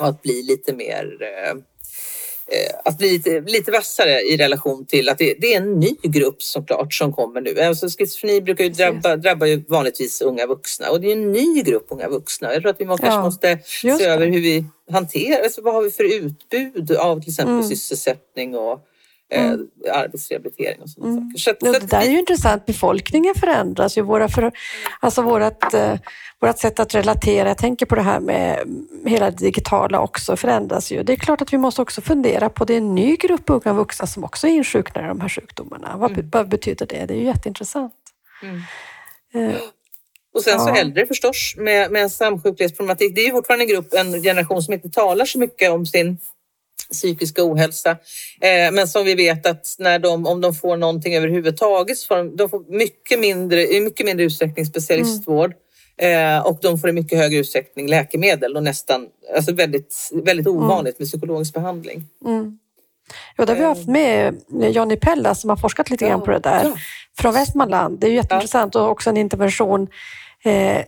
[0.00, 5.08] och att bli lite mer eh, eh, att bli lite, lite vassare i relation till
[5.08, 7.60] att det, det, är en ny grupp såklart som kommer nu.
[7.60, 11.62] Alltså schizofreni brukar ju drabba, drabba ju vanligtvis unga vuxna och det är en ny
[11.62, 12.52] grupp unga vuxna.
[12.52, 15.82] Jag tror att vi kanske ja, måste se över hur vi hanterar, alltså vad har
[15.82, 17.68] vi för utbud av till exempel mm.
[17.68, 18.86] sysselsättning och
[19.30, 19.68] Eh, mm.
[19.92, 21.30] arbetsrehabilitering och sådana mm.
[21.36, 21.58] saker.
[21.60, 22.66] Så, ja, det där är ju intressant.
[22.66, 24.02] Befolkningen förändras ju.
[24.02, 24.52] Våra för,
[25.00, 25.94] alltså vårat, eh,
[26.40, 28.58] vårat sätt att relatera, jag tänker på det här med
[29.06, 31.02] hela det digitala också, förändras ju.
[31.02, 33.72] Det är klart att vi måste också fundera på, det är en ny grupp unga
[33.72, 35.96] vuxna som också insjuknar i de här sjukdomarna.
[35.96, 36.30] Vad, mm.
[36.32, 37.06] vad betyder det?
[37.06, 37.94] Det är ju jätteintressant.
[38.42, 39.50] Mm.
[39.50, 39.60] Eh,
[40.34, 40.58] och sen ja.
[40.58, 43.14] så äldre förstås med, med samsjuklighetsproblematik.
[43.14, 46.18] Det är ju fortfarande en grupp, en generation som inte talar så mycket om sin
[46.90, 47.90] psykiska ohälsa.
[48.40, 52.16] Eh, men som vi vet att när de, om de får någonting överhuvudtaget så får
[52.16, 55.52] de, de får mycket mindre, i mycket mindre utsträckning specialistvård.
[55.98, 56.36] Mm.
[56.36, 60.58] Eh, och de får i mycket högre utsträckning läkemedel och nästan, alltså väldigt, väldigt mm.
[60.58, 62.06] ovanligt med psykologisk behandling.
[62.26, 62.58] Mm.
[63.36, 64.34] Ja, där har vi haft med
[64.74, 66.10] Johnny Pella som har forskat lite ja.
[66.10, 66.72] grann på det där ja.
[67.18, 68.00] från Västmanland.
[68.00, 68.82] Det är jätteintressant ja.
[68.82, 69.88] och också en intervention
[70.44, 70.82] eh,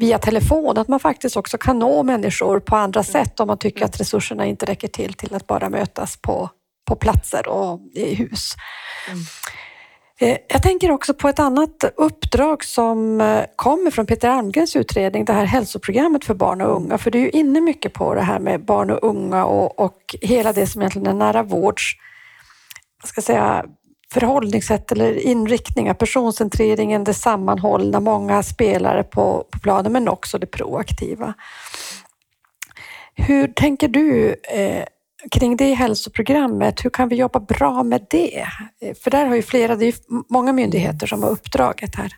[0.00, 3.84] via telefon, att man faktiskt också kan nå människor på andra sätt om man tycker
[3.84, 6.50] att resurserna inte räcker till till att bara mötas på,
[6.88, 8.54] på platser och i hus.
[9.08, 9.22] Mm.
[10.20, 15.24] Eh, jag tänker också på ett annat uppdrag som eh, kommer från Peter Almgrens utredning,
[15.24, 16.98] det här hälsoprogrammet för barn och unga.
[16.98, 20.16] För det är ju inne mycket på det här med barn och unga och, och
[20.20, 21.96] hela det som egentligen är nära vårds
[23.04, 23.64] ska säga,
[24.14, 31.34] förhållningssätt eller inriktningar, personcentreringen, det sammanhållna, många spelare på, på planen men också det proaktiva.
[33.14, 34.84] Hur tänker du eh,
[35.30, 36.84] kring det hälsoprogrammet?
[36.84, 38.40] Hur kan vi jobba bra med det?
[38.80, 39.94] Eh, för där har ju flera, det är
[40.32, 42.12] många myndigheter som har uppdraget här.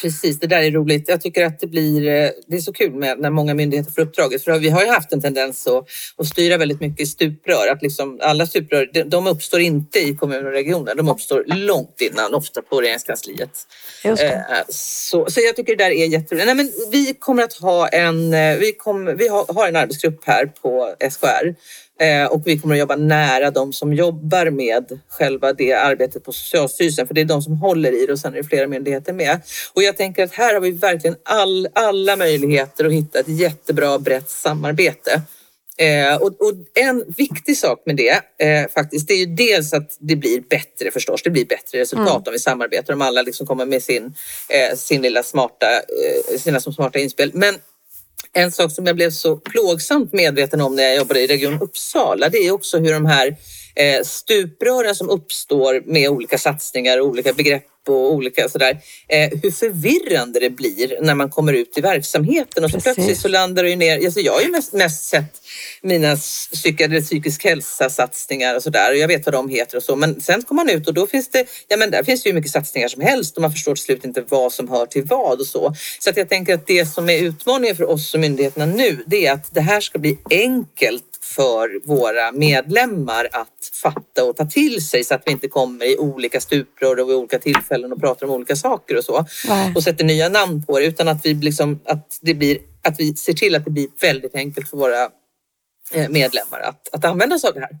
[0.00, 1.08] Precis, det där är roligt.
[1.08, 4.02] Jag tycker att det blir eh, det är så kul med när många myndigheter får
[4.02, 4.44] uppdraget.
[4.44, 7.68] För vi har ju haft en tendens att, att styra väldigt mycket i stuprör.
[7.72, 10.94] Att liksom alla stuprör, de uppstår inte i kommuner och regioner.
[10.94, 13.50] De uppstår långt innan, ofta på regeringskansliet.
[14.04, 14.34] Just det.
[14.34, 16.46] Eh, så, så jag tycker det där är jätteroligt.
[16.46, 20.24] Nej, men vi kommer att ha en, eh, vi, kommer, vi har, har en arbetsgrupp
[20.24, 21.54] här på SKR
[22.30, 27.06] och vi kommer att jobba nära de som jobbar med själva det arbetet på Socialstyrelsen
[27.06, 29.40] för det är de som håller i det och sen är det flera myndigheter med.
[29.72, 33.98] Och jag tänker att här har vi verkligen all, alla möjligheter att hitta ett jättebra
[33.98, 35.22] brett samarbete.
[35.76, 39.96] Eh, och, och, en viktig sak med det eh, faktiskt, det är ju dels att
[39.98, 41.22] det blir bättre förstås.
[41.22, 42.22] Det blir bättre resultat mm.
[42.26, 44.14] om vi samarbetar, om alla liksom kommer med sin,
[44.48, 47.30] eh, sin lilla smarta, eh, sina som smarta inspel.
[47.34, 47.54] Men
[48.32, 52.28] en sak som jag blev så plågsamt medveten om när jag jobbade i Region Uppsala,
[52.28, 53.36] det är också hur de här
[53.74, 59.50] eh, stuprören som uppstår med olika satsningar och olika begrepp och olika sådär, eh, hur
[59.50, 62.94] förvirrande det blir när man kommer ut i verksamheten och så Precis.
[62.94, 65.40] plötsligt så landar det ju ner, alltså jag har ju mest, mest sett
[65.82, 66.16] mina
[66.52, 70.42] psykade, psykisk hälsa-satsningar och sådär och jag vet vad de heter och så men sen
[70.42, 72.88] kommer man ut och då finns det, ja men där finns det ju mycket satsningar
[72.88, 75.74] som helst och man förstår till slut inte vad som hör till vad och så.
[75.98, 79.26] Så att jag tänker att det som är utmaningen för oss och myndigheterna nu det
[79.26, 84.86] är att det här ska bli enkelt för våra medlemmar att fatta och ta till
[84.86, 88.26] sig så att vi inte kommer i olika stuprör och vid olika tillfällen och pratar
[88.26, 89.72] om olika saker och så Nej.
[89.76, 93.16] och sätter nya namn på det utan att vi, liksom, att det blir, att vi
[93.16, 95.02] ser till att det blir väldigt enkelt för våra
[95.92, 97.78] eh, medlemmar att, att använda sig av det här.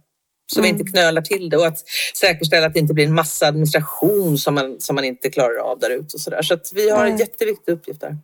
[0.52, 0.62] Så mm.
[0.62, 1.78] vi inte knölar till det och att
[2.14, 5.78] säkerställa att det inte blir en massa administration som man, som man inte klarar av
[5.78, 6.18] där ute.
[6.18, 6.42] Så, där.
[6.42, 8.18] så att vi har en jätteviktig uppgift där.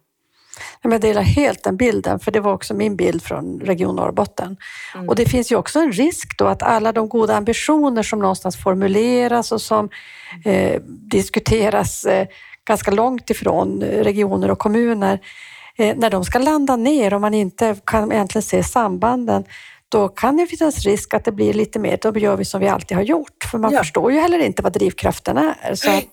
[0.82, 4.56] Jag delar helt den bilden, för det var också min bild från Region Norrbotten.
[4.94, 5.08] Mm.
[5.08, 8.56] Och det finns ju också en risk då att alla de goda ambitioner som någonstans
[8.56, 9.88] formuleras och som
[10.44, 12.26] eh, diskuteras eh,
[12.64, 15.18] ganska långt ifrån regioner och kommuner,
[15.78, 19.44] eh, när de ska landa ner och man inte kan egentligen se sambanden,
[19.88, 22.68] då kan det finnas risk att det blir lite mer, då gör vi som vi
[22.68, 23.44] alltid har gjort.
[23.50, 23.78] För man ja.
[23.78, 25.74] förstår ju heller inte vad drivkraften är.
[25.74, 26.04] Så att,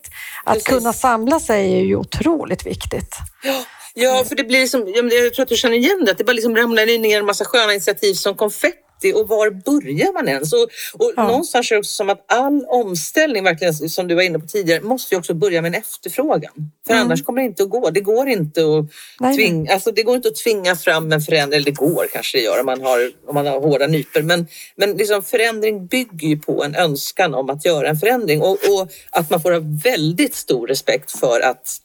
[0.44, 3.16] att kunna samla sig är ju otroligt viktigt.
[3.44, 3.64] Ja.
[4.00, 6.34] Ja, för det blir som, jag tror att du känner igen det, att det bara
[6.34, 10.54] liksom ramlar ner en massa sköna initiativ som konfetti och var börjar man ens?
[10.54, 10.62] Och,
[10.94, 11.28] och Ja.
[11.28, 14.82] någonstans är det också som att all omställning, verkligen som du var inne på tidigare,
[14.82, 16.52] måste ju också börja med en efterfrågan.
[16.88, 17.06] För Mm.
[17.06, 17.90] annars kommer det inte att gå.
[17.90, 18.86] Det går inte att
[19.20, 22.38] Nej, tvinga, alltså det går inte att tvinga fram en förändring, eller det går kanske
[22.38, 24.22] det gör om man har, om man har hårda nypor.
[24.22, 28.50] Men, men liksom förändring bygger ju på en önskan om att göra en förändring och,
[28.52, 31.78] och att man får ha väldigt stor respekt för att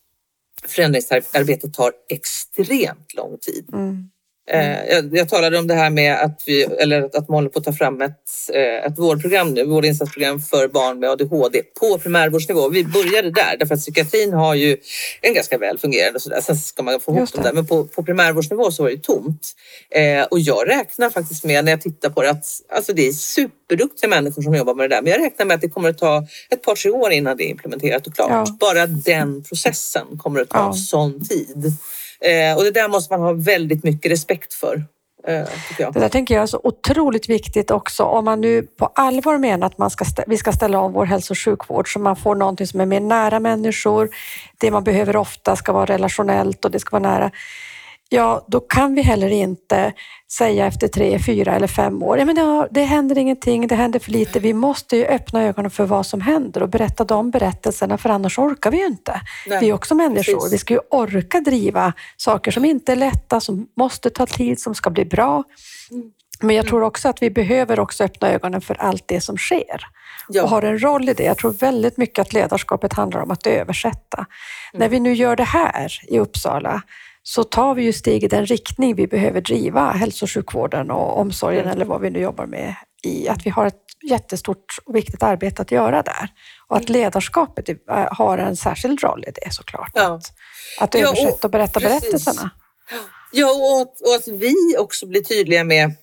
[0.66, 3.70] förändringsarbetet tar extremt lång tid.
[3.72, 4.10] Mm.
[4.50, 7.58] Eh, Jag, jag talade om det här med att vi, eller att man håller på
[7.58, 8.18] att ta fram ett,
[8.54, 12.68] eh, ett vårdprogram nu, vårdinsatsprogram för barn med ADHD på primärvårdsnivå.
[12.68, 14.76] Vi började där därför att psykiatrin har ju
[15.20, 16.40] en ganska väl fungerande och sådär.
[16.40, 17.52] Sen ska man få ihop dem där.
[17.52, 19.52] Men på, på primärvårdsnivå så var det ju tomt.
[19.90, 23.12] Eh, och jag räknar faktiskt med när jag tittar på det att alltså det är
[23.12, 25.02] superduktiga människor som jobbar med det där.
[25.02, 27.44] Men jag räknar med att det kommer att ta ett par, tre år innan det
[27.44, 28.30] är implementerat och klart.
[28.30, 28.56] Ja.
[28.60, 30.72] Bara den processen kommer att ta Ja.
[30.72, 31.72] sån tid.
[32.24, 34.84] Eh, och det där måste man ha väldigt mycket respekt för.
[35.26, 35.44] Eh,
[35.78, 35.92] jag.
[35.92, 39.66] Det där tänker jag är så otroligt viktigt också om man nu på allvar menar
[39.66, 42.66] att man ska, vi ska ställa om vår hälso och sjukvård så man får någonting
[42.66, 44.08] som är mer nära människor.
[44.58, 47.30] Det man behöver ofta ska vara relationellt och det ska vara nära.
[48.12, 49.92] Ja, då kan vi heller inte
[50.32, 53.74] säga efter tre, fyra eller fem år, ja, men det, har, det händer ingenting, det
[53.74, 54.40] händer för lite.
[54.40, 58.38] Vi måste ju öppna ögonen för vad som händer och berätta de berättelserna för annars
[58.38, 59.20] orkar vi ju inte.
[59.46, 60.34] Nej, vi är också människor.
[60.34, 60.52] precis.
[60.52, 64.74] Vi ska ju orka driva saker som inte är lätta, som måste ta tid, som
[64.74, 65.44] ska bli bra.
[65.90, 66.10] Mm.
[66.40, 69.80] Men jag tror också att vi behöver också öppna ögonen för allt det som sker
[70.28, 70.42] Ja.
[70.42, 71.24] och har en roll i det.
[71.24, 74.16] Jag tror väldigt mycket att ledarskapet handlar om att översätta.
[74.16, 74.26] Mm.
[74.72, 76.82] När vi nu gör det här i Uppsala
[77.22, 81.18] så tar vi ju steg i den riktning vi behöver driva hälso och sjukvården och
[81.18, 83.28] omsorgen eller vad vi nu jobbar med i.
[83.28, 86.28] Att vi har ett jättestort och viktigt arbete att göra där.
[86.68, 87.76] Och att ledarskapet eh,
[88.10, 89.90] har en särskild roll i det såklart.
[89.94, 90.14] Ja.
[90.14, 90.32] Att,
[90.80, 92.00] att översätta och berätta precis.
[92.00, 92.50] berättelserna.
[93.32, 95.96] Ja, och att, och att vi också blir tydliga med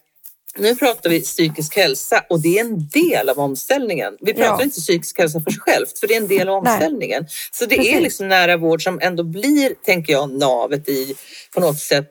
[0.57, 4.17] nu pratar vi psykisk hälsa och det är en del av omställningen.
[4.21, 4.63] Vi pratar Ja.
[4.63, 6.73] inte psykisk hälsa för sig självt, för det är en del av Nej.
[6.73, 7.25] omställningen.
[7.51, 8.01] Så det är Precis.
[8.01, 11.15] liksom nära vård som ändå blir, tänker jag, navet i
[11.53, 12.09] på något sätt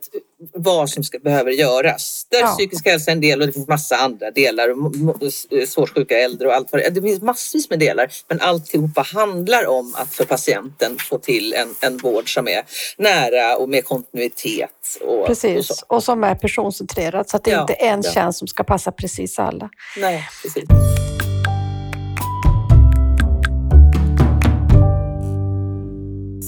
[0.54, 2.26] vad som ska, behöver göras.
[2.30, 2.46] Där Ja.
[2.46, 4.68] psykisk hälsa är en del och det finns massa andra delar.
[4.70, 6.90] och mo- Svårt sjuka äldre och allt vad det.
[6.90, 8.08] Det finns massvis med delar.
[8.28, 12.62] Men alltihopa handlar om att för patienten få till en, en vård som är
[12.98, 14.70] nära och med kontinuitet.
[15.00, 15.74] Och, och Precis, så.
[15.86, 18.10] och som är personcentrerad så att det Ja, inte är en ja.
[18.12, 19.70] tjänst som ska passa precis alla.
[19.96, 20.64] Nej, precis.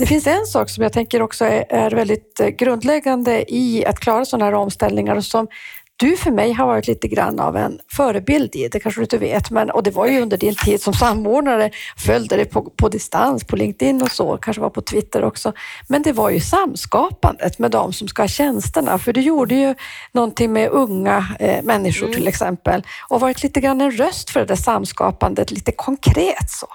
[0.01, 4.01] Det finns en sak som jag tänker också är, är väldigt eh, grundläggande i att
[4.01, 5.49] klara sådana här omställningar och som
[5.97, 9.19] du för mig har varit lite grann av en förebild i, det kanske du inte
[9.19, 12.89] vet, men, och det var ju under din tid som samordnare, följde dig på, på
[12.89, 15.53] distans, på LinkedIn och så, kanske var på Twitter också.
[15.89, 19.75] Men det var ju samskapandet med de som ska ha tjänsterna, för du gjorde ju
[20.13, 22.17] någonting med unga eh, människor Mm.
[22.19, 26.69] till exempel och varit lite grann en röst för det där samskapandet, lite konkret så.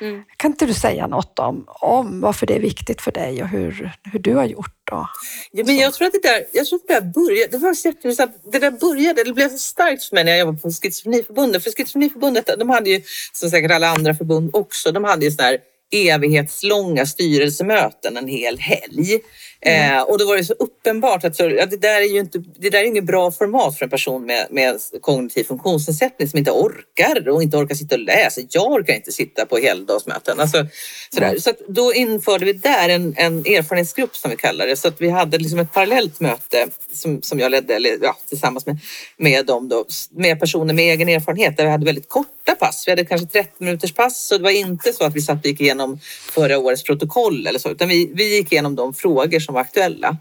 [0.00, 0.24] Mm.
[0.36, 3.92] Kan inte du säga något om, om varför det är viktigt för dig och hur,
[4.12, 4.72] hur du har gjort?
[4.90, 5.08] Då?
[5.50, 7.86] Ja, men jag tror att det där, jag tror att det där började, det var
[7.86, 8.36] jätteintressant.
[8.52, 11.64] Det där började, det blev så starkt för mig när jag jobbade på Schizofreniförbundet.
[11.64, 15.48] För Schizofreniförbundet, de hade ju, som säkert alla andra förbund också, de hade ju sådana
[15.48, 15.58] här
[15.92, 19.20] evighetslånga styrelsemöten en hel helg.
[19.66, 22.38] Eh, och då var det så uppenbart att så, ja, det där är ju inte,
[22.58, 26.50] det där är inget bra format för en person med, med kognitiv funktionsnedsättning som inte
[26.50, 28.40] orkar och inte orkar sitta och läsa.
[28.50, 30.40] Jag orkar inte sitta på heldagsmöten.
[30.40, 30.66] Alltså,
[31.14, 31.28] sådär.
[31.28, 31.40] Mm.
[31.40, 34.76] Så då införde vi där en, en erfarenhetsgrupp som vi kallar det.
[34.76, 38.66] Så att vi hade liksom ett parallellt möte som, som jag ledde eller, ja, tillsammans
[38.66, 38.78] med,
[39.16, 42.84] med dem då, med personer med egen erfarenhet där vi hade väldigt korta pass.
[42.86, 45.46] Vi hade kanske 30 minuters pass så det var inte så att vi satt och
[45.46, 46.00] gick igenom
[46.30, 50.16] förra årets protokoll eller så utan vi, vi gick igenom de frågor som var aktuella.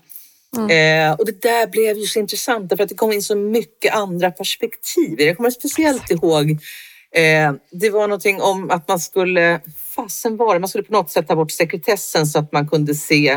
[0.58, 3.93] Eh, och det där blev ju så intressant därför att det kom in så mycket
[3.93, 5.21] andra perspektiv.
[5.21, 6.52] Jag kommer speciellt ihåg
[7.12, 9.62] eh, det var någonting om att man skulle,
[9.95, 12.95] fasen var det, man skulle på något sätt ta bort sekretessen så att man kunde
[12.95, 13.30] se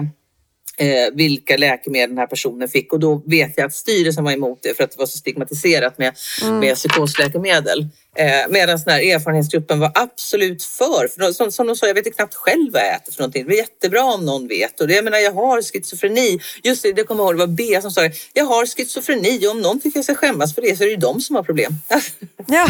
[0.79, 4.59] eh, vilka läkemedel den här personen fick och då vet jag att styrelsen var emot
[4.63, 6.15] det för att det var så stigmatiserat med,
[6.61, 7.89] med psykosläkemedel.
[8.19, 11.09] Eh, Medan den här erfarenhetsgruppen var absolut för.
[11.09, 13.47] för som, som de sa, jag vet knappt själv vad jag äter för någonting.
[13.49, 14.81] Det är jättebra om någon vet.
[14.81, 16.41] Och det, jag menar, jag har schizofreni.
[16.63, 18.13] Just det, det kommer jag ihåg, det var Bea som sa det.
[18.33, 20.91] Jag har schizofreni och om någon tycker jag ska skämmas för det så är det
[20.91, 21.73] ju de som har problem.
[22.51, 22.67] Ja,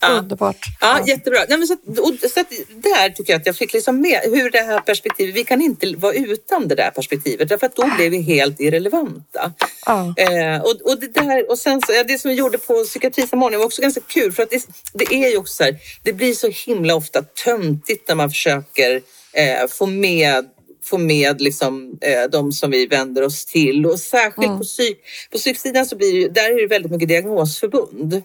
[0.00, 0.08] Ja.
[0.08, 0.56] underbart.
[0.80, 1.38] Ja, jättebra.
[1.48, 4.60] Nej, men så, och, så där tycker jag att jag fick liksom med hur det
[4.60, 8.22] här perspektivet, vi kan inte vara utan det där perspektivet därför att då blev vi
[8.22, 9.52] helt irrelevanta.
[9.86, 10.14] Ja.
[10.16, 13.58] Eh, och, och, det där, och sen så, ja, det som vi gjorde på psykiatrisamordningen
[13.58, 16.32] var också ganska kul för att det, det är ju också så här, det blir
[16.34, 20.48] så himla ofta töntigt när man försöker eh, få med
[20.84, 24.58] få med liksom, eh, de som vi vänder oss till och särskilt Mm.
[24.58, 24.98] på, psyk,
[25.32, 28.22] på psyksidan så blir det, där är det väldigt mycket diagnosförbund.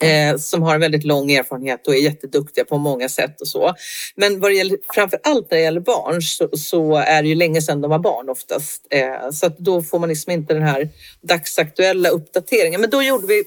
[0.00, 3.74] Eh, som har en väldigt lång erfarenhet och är jätteduktiga på många sätt och så.
[4.16, 7.34] Men vad det gäller, framför allt när det gäller barn så, så är det ju
[7.34, 8.86] länge sedan de var barn oftast.
[8.90, 10.88] Eh, så att då får man liksom inte den här
[11.22, 12.80] dagsaktuella uppdateringen.
[12.80, 13.44] Men då gjorde vi,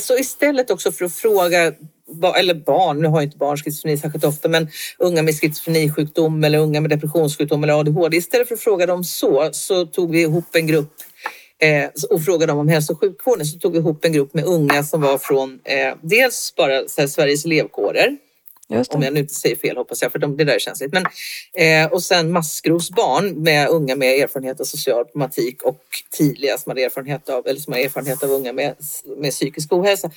[0.00, 1.72] så istället också för att fråga
[2.36, 6.58] eller barn, nu har ju inte barn schizofreni särskilt ofta, men unga med schizofrenisjukdom eller
[6.58, 8.16] unga med depressionssjukdom eller ADHD.
[8.16, 10.94] Istället för att fråga dem så, så tog vi ihop en grupp
[11.58, 14.44] eh, och frågade dem om hälso och sjukvården så tog vi ihop en grupp med
[14.44, 18.16] unga som var från eh, dels bara här, Sveriges elevkårer
[18.68, 20.92] om jag nu inte säger fel hoppas jag, för de, det där är känsligt.
[20.92, 21.04] Men,
[21.54, 26.84] eh, och sen massgrovsbarn med unga med erfarenhet av social problematik och tidiga som, hade
[26.84, 28.74] erfarenhet av, eller som har erfarenhet av unga med,
[29.16, 30.10] med psykisk ohälsa.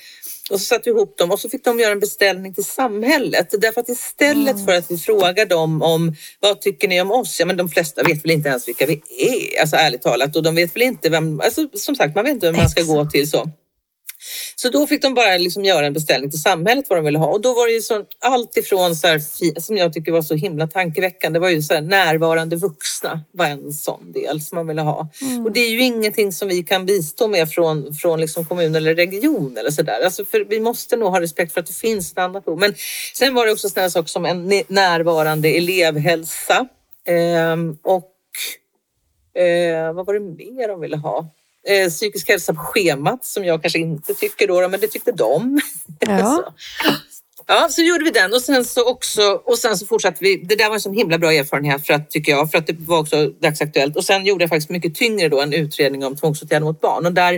[0.50, 3.54] Och så satte vi ihop dem och så fick de göra en beställning till samhället.
[3.58, 4.66] Därför att istället mm.
[4.66, 7.40] för att vi frågar dem om vad tycker ni om oss?
[7.40, 10.36] Ja men de flesta vet väl inte ens vilka vi är, alltså ärligt talat.
[10.36, 12.82] Och de vet väl inte vem, alltså som sagt man vet inte vem man ska
[12.82, 13.50] gå till så.
[14.56, 17.26] Så då fick de bara liksom göra en beställning till samhället vad de ville ha
[17.26, 20.34] och då var det ju så, allt ifrån så här, som jag tycker var så
[20.34, 24.66] himla tankeväckande det var ju så här, närvarande vuxna var en sån del som man
[24.66, 25.08] ville ha.
[25.22, 25.44] Mm.
[25.44, 28.94] Och det är ju ingenting som vi kan bistå med från, från liksom kommun eller
[28.94, 30.04] region eller sådär.
[30.04, 32.60] Alltså för vi måste nog ha respekt för att det finns ett annat ord.
[32.60, 32.74] Men
[33.14, 36.68] sen var det också sådana saker som en närvarande elevhälsa
[37.06, 38.12] eh, och
[39.42, 41.26] eh, vad var det mer de ville ha?
[41.68, 45.60] Eh, psykisk hälsa på schemat som jag kanske inte tycker då, men det tyckte de.
[45.98, 46.18] Ja.
[46.18, 46.52] så.
[47.46, 50.36] Ja, så gjorde vi den och sen så också och sen så fortsatte vi.
[50.36, 52.76] Det där var en så himla bra erfarenhet för att tycker jag, för att det
[52.78, 53.96] var också dagsaktuellt.
[53.96, 57.12] Och sen gjorde jag faktiskt mycket tyngre då en utredning om tvångsåtgärder mot barn och
[57.12, 57.34] där,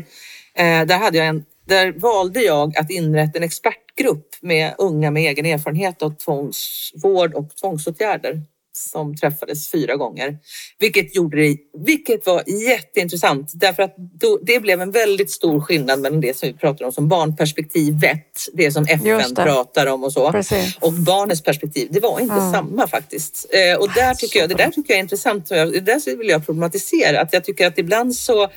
[0.54, 5.22] eh, där hade jag en där valde jag att inrätta en expertgrupp med unga med
[5.22, 8.42] egen erfarenhet av tvångsvård och tvångsåtgärder
[8.76, 10.38] som träffades fyra gånger.
[10.78, 11.56] Vilket, gjorde det,
[11.86, 16.48] vilket var jätteintressant därför att då, det blev en väldigt stor skillnad mellan det som
[16.48, 20.76] vi pratar om som barnperspektivet, det som FN pratar om och så, Precis.
[20.80, 21.88] och barnets perspektiv.
[21.90, 22.52] Det var inte mm.
[22.52, 23.46] samma faktiskt.
[23.50, 25.48] Eh, och där tycker jag, det där tycker jag är intressant.
[25.48, 27.20] Det där vill jag problematisera.
[27.20, 28.48] Att jag tycker att ibland så,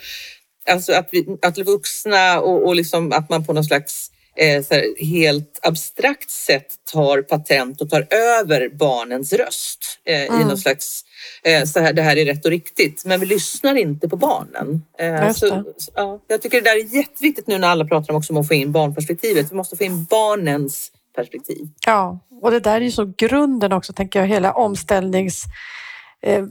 [0.70, 4.12] alltså att, vi, att vuxna och, och liksom att man på någon slags
[4.44, 10.42] här, helt abstrakt sätt tar patent och tar över barnens röst eh, mm.
[10.42, 11.04] i någon slags
[11.44, 13.06] eh, så här, det här är rätt och riktigt.
[13.06, 14.84] Men vi lyssnar inte på barnen.
[15.00, 15.64] Eh, så,
[15.96, 18.48] ja, jag tycker det där är jätteviktigt nu när alla pratar om, också om att
[18.48, 19.52] få in barnperspektivet.
[19.52, 21.68] Vi måste få in barnens perspektiv.
[21.86, 25.87] Ja, och det där är ju så grunden också, tänker jag, hela omställnings Eh,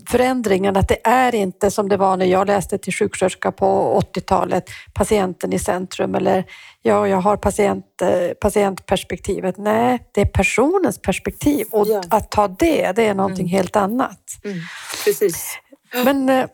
[0.09, 4.71] förändringen att det är inte som det var när jag läste till sjuksköterska på 80-talet,
[4.95, 6.45] patienten i centrum eller
[6.83, 9.59] ja, jag har patient, eh, patientperspektivet.
[9.59, 12.03] Nej, det är personens perspektiv och ja.
[12.11, 13.51] att ta det, det är någonting mm.
[13.51, 14.21] helt annat.
[14.45, 14.59] Mm.
[15.05, 15.59] Precis.
[16.05, 16.47] Men eh,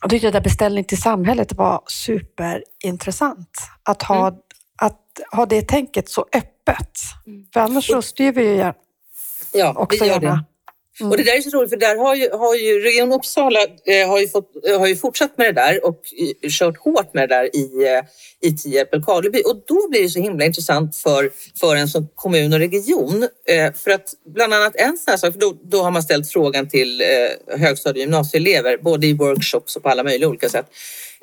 [0.00, 3.58] jag tyckte att beställning till samhället var superintressant.
[3.82, 4.40] Att ha, mm.
[4.76, 5.00] att
[5.32, 6.98] ha det tänket så öppet.
[7.26, 7.46] Mm.
[7.52, 8.72] För annars så styr vi ju
[9.52, 10.36] ja, också vi gör gärna.
[10.36, 10.44] Det.
[11.00, 11.10] Mm.
[11.10, 14.08] Och det där är så roligt för där har ju, har ju Region Uppsala eh,
[14.08, 16.00] har, ju fått, eh, har ju fortsatt med det där och
[16.50, 19.42] kört hårt med det där i, eh, i Tierp Älvkarleby.
[19.42, 21.30] Och då blir det så himla intressant för,
[21.60, 23.28] för en som kommun och region.
[23.48, 26.28] Eh, för att bland annat en sån här sak, för då, då har man ställt
[26.28, 30.66] frågan till eh, högstadie och gymnasieelever både i workshops och på alla möjliga olika sätt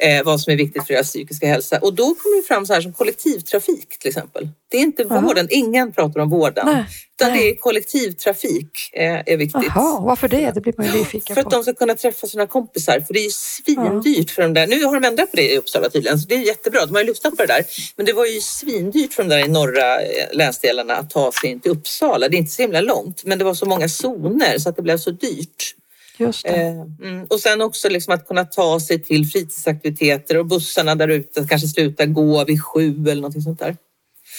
[0.01, 1.79] eh, vad som är viktigt för deras psykiska hälsa.
[1.81, 4.49] Och då kommer det fram så här som kollektivtrafik till exempel.
[4.69, 6.65] Det är inte vården, ingen pratar om vården.
[6.65, 6.85] Nej.
[7.15, 7.39] Utan Nej.
[7.39, 9.77] det är kollektivtrafik eh, är viktigt.
[9.77, 10.51] Aha, varför det?
[10.51, 12.99] Det blir man ju nyfiken För att de ska kunna träffa sina kompisar.
[12.99, 14.67] För det är ju svindyrt för de där.
[14.67, 16.85] Nu har de ändrat på det i Uppsala tydligen, så det är jättebra.
[16.85, 17.65] De har ju lyssnat på det där.
[17.95, 21.49] Men det var ju svindyrt för de där i norra eh, länsdelarna att ta sig
[21.49, 22.29] in till Uppsala.
[22.29, 24.81] Det är inte så himla långt, men det var så många zoner så att det
[24.81, 25.75] blev så dyrt.
[26.17, 26.45] Just.
[26.45, 27.25] Eh, mm.
[27.29, 31.67] Och sen också liksom att kunna ta sig till fritidsaktiviteter och bussarna där ute kanske
[31.67, 33.75] slutar gå vid sju eller någonting sånt där.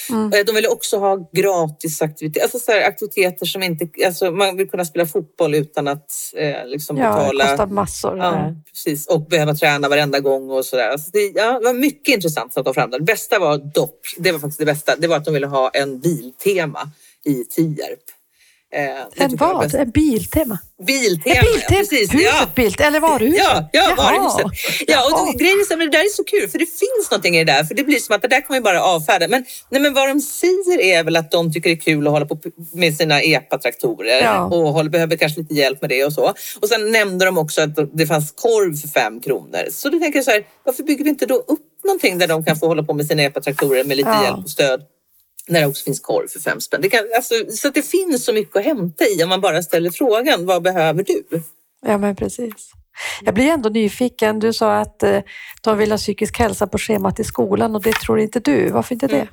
[0.09, 0.33] Mm.
[0.33, 4.69] Eh, de vill också ha gratis aktiviteter, alltså så aktiviteter som inte, alltså man vill
[4.69, 7.43] kunna spela fotboll utan att eh, liksom ja, betala.
[7.43, 8.17] det kostar massor.
[8.17, 9.07] Ja, precis.
[9.07, 10.89] Och behöva träna varenda gång och sådär.
[10.89, 12.97] Alltså det, ja, det var mycket intressant att ta fram det.
[12.97, 15.69] Det bästa var dock, det var faktiskt det bästa, det var att de ville ha
[15.69, 16.91] en biltema
[17.25, 18.18] i Tierp.
[18.71, 19.75] Eh, en vad?
[19.75, 20.57] En biltema?
[20.87, 21.59] Biltema, en biltema.
[21.59, 22.13] Ja, precis.
[22.13, 22.49] Huset ja.
[22.55, 23.43] Bild, eller varuhuset?
[23.43, 24.45] Ja, ja varuhuset.
[24.87, 27.43] Ja, och då, grejen är, det där är så kul för det finns någonting i
[27.43, 27.63] det där.
[27.63, 29.27] För det blir som att det där kan man bara avfärda.
[29.27, 32.13] Men, nej, men vad de säger är väl att de tycker det är kul att
[32.13, 32.39] hålla på
[32.73, 34.45] med sina EPA-traktorer ja.
[34.45, 36.33] och håller, behöver kanske lite hjälp med det och så.
[36.61, 39.67] Och sen nämnde de också att det fanns korv för fem kronor.
[39.71, 42.45] Så då tänker jag så här, varför bygger vi inte då upp någonting där de
[42.45, 44.23] kan få hålla på med sina EPA-traktorer med lite ja.
[44.23, 44.81] hjälp och stöd?
[45.49, 46.81] När det också finns korv för fem spänn.
[46.81, 49.91] Det kan, alltså, så det finns så mycket att hämta i om man bara ställer
[49.91, 51.23] frågan, vad behöver du?
[51.85, 52.71] Ja, men precis.
[53.25, 54.39] Jag blir ändå nyfiken.
[54.39, 55.19] Du sa att eh,
[55.61, 58.69] de vill ha psykisk hälsa på schemat i skolan och det tror inte du.
[58.69, 59.15] Varför inte det?
[59.15, 59.27] Mm.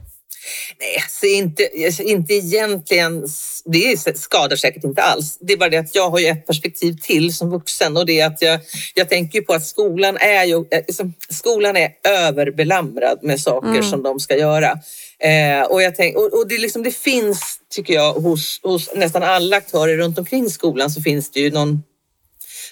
[0.80, 3.26] Nej, så inte, alltså inte egentligen.
[3.64, 5.38] Det skadar säkert inte alls.
[5.40, 8.20] Det är bara det att jag har ju ett perspektiv till som vuxen och det
[8.20, 8.60] är att jag,
[8.94, 13.82] jag tänker på att skolan är ju liksom, skolan är överbelamrad med saker mm.
[13.82, 14.78] som de ska göra.
[15.22, 19.22] Eh, och, jag tänk, och, och det, liksom, det finns, tycker jag, hos, hos nästan
[19.22, 21.82] alla aktörer runt omkring skolan så finns det ju någon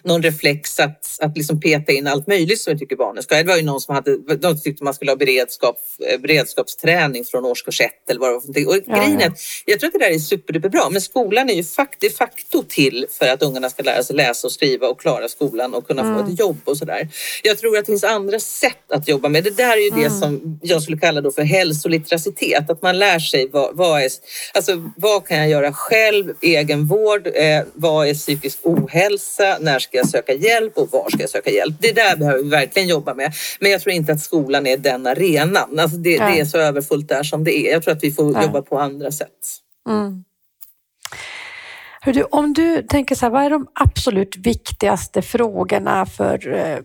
[0.04, 3.36] någon reflex att, att liksom peta in allt möjligt som jag tycker barnen ska.
[3.36, 5.78] Det var ju någon som hade, de tyckte man skulle ha beredskap,
[6.10, 8.66] eh, beredskapsträning från årskurs ett eller vad det var för någonting.
[8.66, 9.32] Och ja, grejen är,
[9.64, 11.64] jag tror att det där är superduperbra, men skolan är ju
[11.98, 15.74] de facto till för att ungarna ska lära sig läsa och skriva och klara skolan
[15.74, 16.18] och kunna mm.
[16.18, 17.08] få ett jobb och sådär.
[17.42, 19.44] Jag tror att det finns andra sätt att jobba med.
[19.44, 20.02] Det där är ju mm.
[20.02, 24.10] det som jag skulle kalla då för hälsoliteracitet, att man lär sig vad, vad är,
[24.54, 30.08] alltså vad kan jag göra själv, egenvård, eh, vad är psykisk ohälsa, när ska jag
[30.08, 31.74] söka hjälp och var ska jag söka hjälp?
[31.80, 33.32] Det där behöver vi verkligen jobba med.
[33.60, 35.78] Men jag tror inte att skolan är den arenan.
[35.78, 37.72] Alltså det, det är så överfullt där som det är.
[37.72, 39.30] Jag tror att vi får jobba på andra sätt.
[39.88, 40.24] Mm.
[42.04, 46.78] Du, om du tänker så här, vad är de absolut viktigaste frågorna för eh,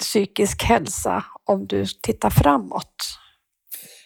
[0.00, 2.94] psykisk hälsa om du tittar framåt?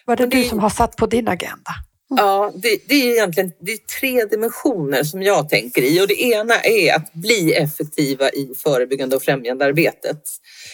[0.05, 1.71] Vad är det, det du som har satt på din agenda?
[2.17, 6.21] Ja, det, det, är egentligen det är tre dimensioner som jag tänker i och det
[6.21, 10.21] ena är att bli effektiva i förebyggande och främjande arbetet.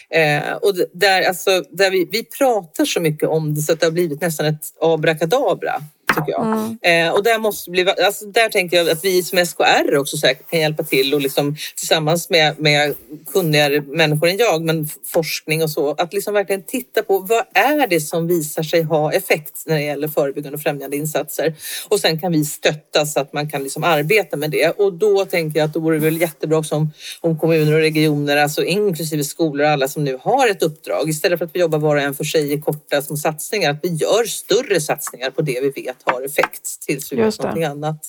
[0.09, 3.85] Eh, och där, alltså, där vi, vi pratar så mycket om det så att det
[3.85, 5.81] har blivit nästan ett abrakadabra
[6.15, 6.45] tycker jag.
[6.45, 6.77] Mm.
[6.81, 10.49] Eh, och där, måste bli, alltså där tänker jag att vi som SKR också säkert
[10.49, 12.95] kan hjälpa till och liksom, tillsammans med, med
[13.33, 17.87] kunnigare människor än jag, men forskning och så, att liksom verkligen titta på vad är
[17.87, 21.55] det som visar sig ha effekt när det gäller förebyggande och främjande insatser.
[21.87, 24.69] Och sen kan vi stötta så att man kan liksom arbeta med det.
[24.69, 26.91] Och då tänker jag att då vore det väl jättebra också om,
[27.21, 31.39] om kommuner och regioner, alltså inklusive skolor och alla som nu har ett uppdrag, istället
[31.39, 33.89] för att vi jobbar var och en för sig i korta små satsningar, att vi
[33.89, 37.99] gör större satsningar på det vi vet har effekt tills vi vet någonting annat.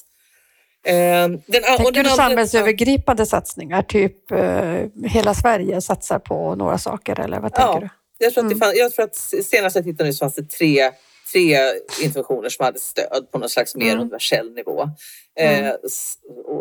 [0.87, 7.21] Eh, den, Tänker den du samhällsövergripande satsningar, typ eh, hela Sverige satsar på några saker
[7.21, 7.89] eller vad tänker ja, du?
[8.19, 8.69] Jag tror, att det mm.
[8.69, 9.17] fann, jag tror att
[9.47, 10.91] senast jag tittade nu så fanns det tre
[11.33, 11.59] tre
[12.03, 14.01] interventioner som hade stöd på någon slags mer mm.
[14.01, 14.91] universell nivå.
[15.39, 15.65] Mm.
[15.65, 15.73] Eh,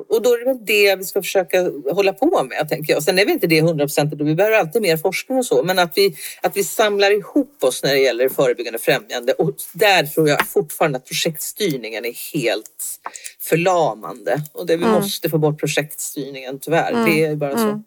[0.10, 3.04] och då är det väl det vi ska försöka hålla på med, tänker jag.
[3.04, 5.80] Sen är vi inte det hundraprocentigt och vi behöver alltid mer forskning och så, men
[5.80, 9.34] att vi, att vi samlar ihop oss när det gäller förebyggande främjande.
[9.34, 13.00] Och där tror jag fortfarande att projektstyrningen är helt
[13.40, 14.96] förlamande och det vi mm.
[14.96, 16.92] måste få bort projektstyrningen tyvärr.
[16.92, 17.06] Mm.
[17.06, 17.82] Det är bara så.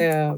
[0.00, 0.34] Eh,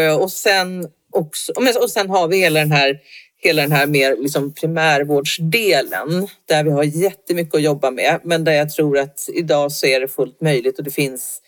[0.00, 1.52] eh, och sen också,
[1.82, 3.00] och sen har vi hela den här
[3.44, 8.52] hela den här mer liksom primärvårdsdelen där vi har jättemycket att jobba med men där
[8.52, 11.40] jag tror att idag så är det fullt möjligt och det finns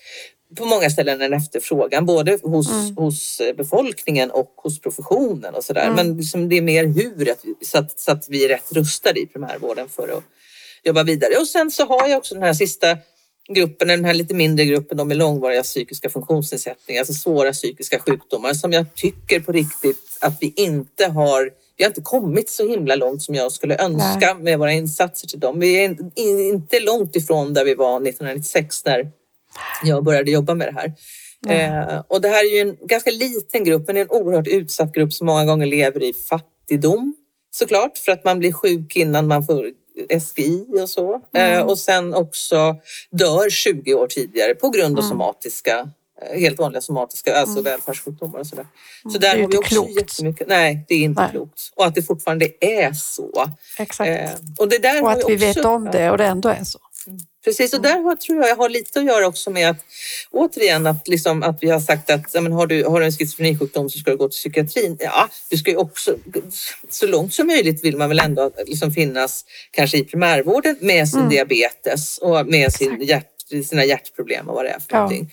[0.56, 2.96] på många ställen en efterfrågan både hos, mm.
[2.96, 5.84] hos befolkningen och hos professionen och sådär.
[5.84, 5.94] Mm.
[5.94, 7.34] Men liksom det är mer hur,
[7.64, 10.24] så att, så att vi är rätt rustade i primärvården för att
[10.84, 11.36] jobba vidare.
[11.40, 12.98] Och sen så har jag också den här sista
[13.48, 18.54] gruppen, den här lite mindre gruppen de med långvariga psykiska funktionsnedsättningar, alltså svåra psykiska sjukdomar
[18.54, 22.94] som jag tycker på riktigt att vi inte har vi har inte kommit så himla
[22.94, 24.42] långt som jag skulle önska Nej.
[24.42, 25.60] med våra insatser till dem.
[25.60, 29.10] Vi är inte långt ifrån där vi var 1996 när
[29.84, 30.92] jag började jobba med det här.
[31.48, 35.12] Eh, och det här är ju en ganska liten grupp, men en oerhört utsatt grupp
[35.12, 37.14] som många gånger lever i fattigdom
[37.50, 39.70] såklart för att man blir sjuk innan man får
[40.20, 41.20] SGI och så.
[41.34, 41.52] Mm.
[41.52, 42.76] Eh, och sen också
[43.10, 45.10] dör 20 år tidigare på grund av mm.
[45.10, 45.88] somatiska Eh,
[46.34, 47.64] helt vanliga somatiska, alltså mm.
[47.64, 48.66] välfärdssjukdomar och sådär.
[49.12, 49.96] Så där har vi också klokt.
[49.96, 50.48] jättemycket.
[50.48, 51.30] Nej, det är inte Nej.
[51.30, 51.60] klokt.
[51.74, 53.50] Och att det fortfarande är så.
[53.78, 54.08] Exakt.
[54.08, 56.64] Eh, och det där och att vi också, vet om det och det ändå är
[56.64, 56.78] så.
[57.06, 57.18] Mm.
[57.44, 59.76] Precis, och där har, tror jag jag har lite att göra också med att
[60.30, 63.12] återigen att, liksom, att vi har sagt att ja, men har, du, har du en
[63.12, 64.96] schizofrenisjukdom så ska du gå till psykiatrin.
[65.00, 66.16] Ja, du ska ju också
[66.90, 71.18] så långt som möjligt vill man väl ändå liksom finnas kanske i primärvården med sin
[71.18, 71.30] mm.
[71.30, 73.30] diabetes och med sin hjärt,
[73.68, 74.98] sina hjärtproblem och vad det är för ja.
[74.98, 75.32] någonting.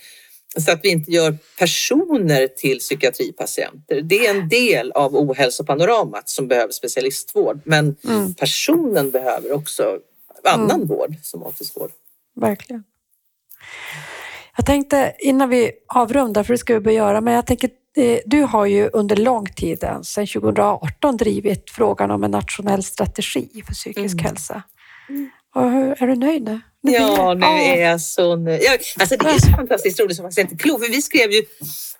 [0.56, 4.00] Så att vi inte gör personer till psykiatripatienter.
[4.00, 7.60] Det är en del av ohälsopanoramat som behöver specialistvård.
[7.64, 8.34] Men mm.
[8.34, 9.98] personen behöver också
[10.44, 10.86] annan mm.
[10.86, 11.90] vård, somatisk vård.
[12.36, 12.84] Verkligen.
[14.56, 18.18] Jag tänkte innan vi avrundar, för det ska vi börja göra, men jag tänker eh,
[18.26, 23.74] du har ju under lång tid, sedan 2018, drivit frågan om en nationell strategi för
[23.74, 24.24] psykisk mm.
[24.24, 24.62] hälsa.
[25.54, 26.60] Är du nöjd nu?
[26.92, 28.62] Ja, nu är jag så nöjd.
[29.00, 30.84] Alltså det är så fantastiskt roligt som faktiskt inte klokt.
[30.84, 31.42] För vi skrev ju,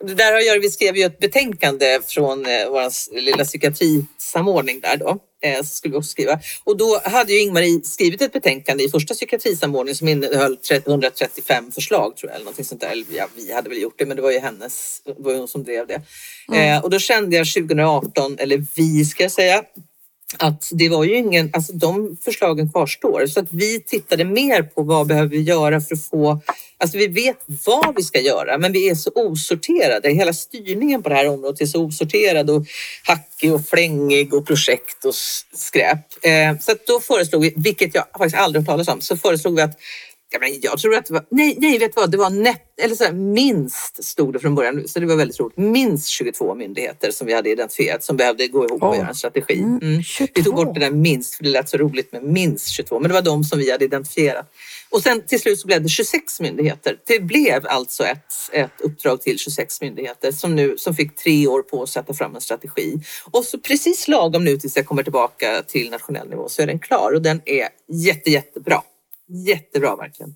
[0.01, 4.97] det där har jag, vi skrev ju ett betänkande från eh, vår lilla psykiatrisamordning där
[4.97, 5.19] då.
[5.43, 6.39] Eh, så skulle vi också skriva.
[6.65, 12.17] Och då hade ju Ingmarie skrivit ett betänkande i första psykiatrisamordningen som innehöll 135 förslag
[12.17, 12.35] tror jag.
[12.35, 12.91] Eller någonting sånt där.
[12.91, 15.39] Eller, ja, vi hade väl gjort det men det var ju hennes, det var ju
[15.39, 16.03] hon som drev det.
[16.49, 16.77] Mm.
[16.77, 19.63] Eh, och då kände jag 2018, eller vi ska jag säga,
[20.39, 23.26] att det var ju ingen, alltså de förslagen kvarstår.
[23.26, 26.41] Så att vi tittade mer på vad behöver vi göra för att få,
[26.78, 30.11] alltså vi vet vad vi ska göra men vi är så osorterade.
[30.11, 32.66] Hela styrningen på det här området är så osorterad och
[33.07, 35.14] hackig och flängig och projekt och
[35.55, 35.99] skräp.
[36.22, 39.57] Eh, så att då föreslog vi, vilket jag faktiskt aldrig hört talas om, så föreslog
[39.57, 39.78] vi att
[40.35, 42.95] Ja, men jag tror att det var, nej, nej, vet vad, det var net, eller
[42.95, 45.57] så här, minst stod det från början, så det var väldigt roligt.
[45.57, 48.97] Minst 22 myndigheter som vi hade identifierat som behövde gå ihop och Oh.
[48.99, 49.59] göra en strategi.
[49.59, 50.03] Mm, Mm.
[50.03, 50.32] 22.
[50.35, 53.09] Vi tog bort det där minst för det lät så roligt med minst 22, men
[53.09, 54.51] det var de som vi hade identifierat.
[54.91, 56.97] Och sen till slut så blev det 26 myndigheter.
[57.07, 61.62] Det blev alltså ett, ett uppdrag till 26 myndigheter som nu som fick tre år
[61.62, 62.97] på sig att ta fram en strategi.
[63.30, 66.78] Och så precis lagom nu tills jag kommer tillbaka till nationell nivå så är den
[66.78, 68.82] klar och den är jätte, jättebra.
[69.29, 70.35] Jättebra verkligen.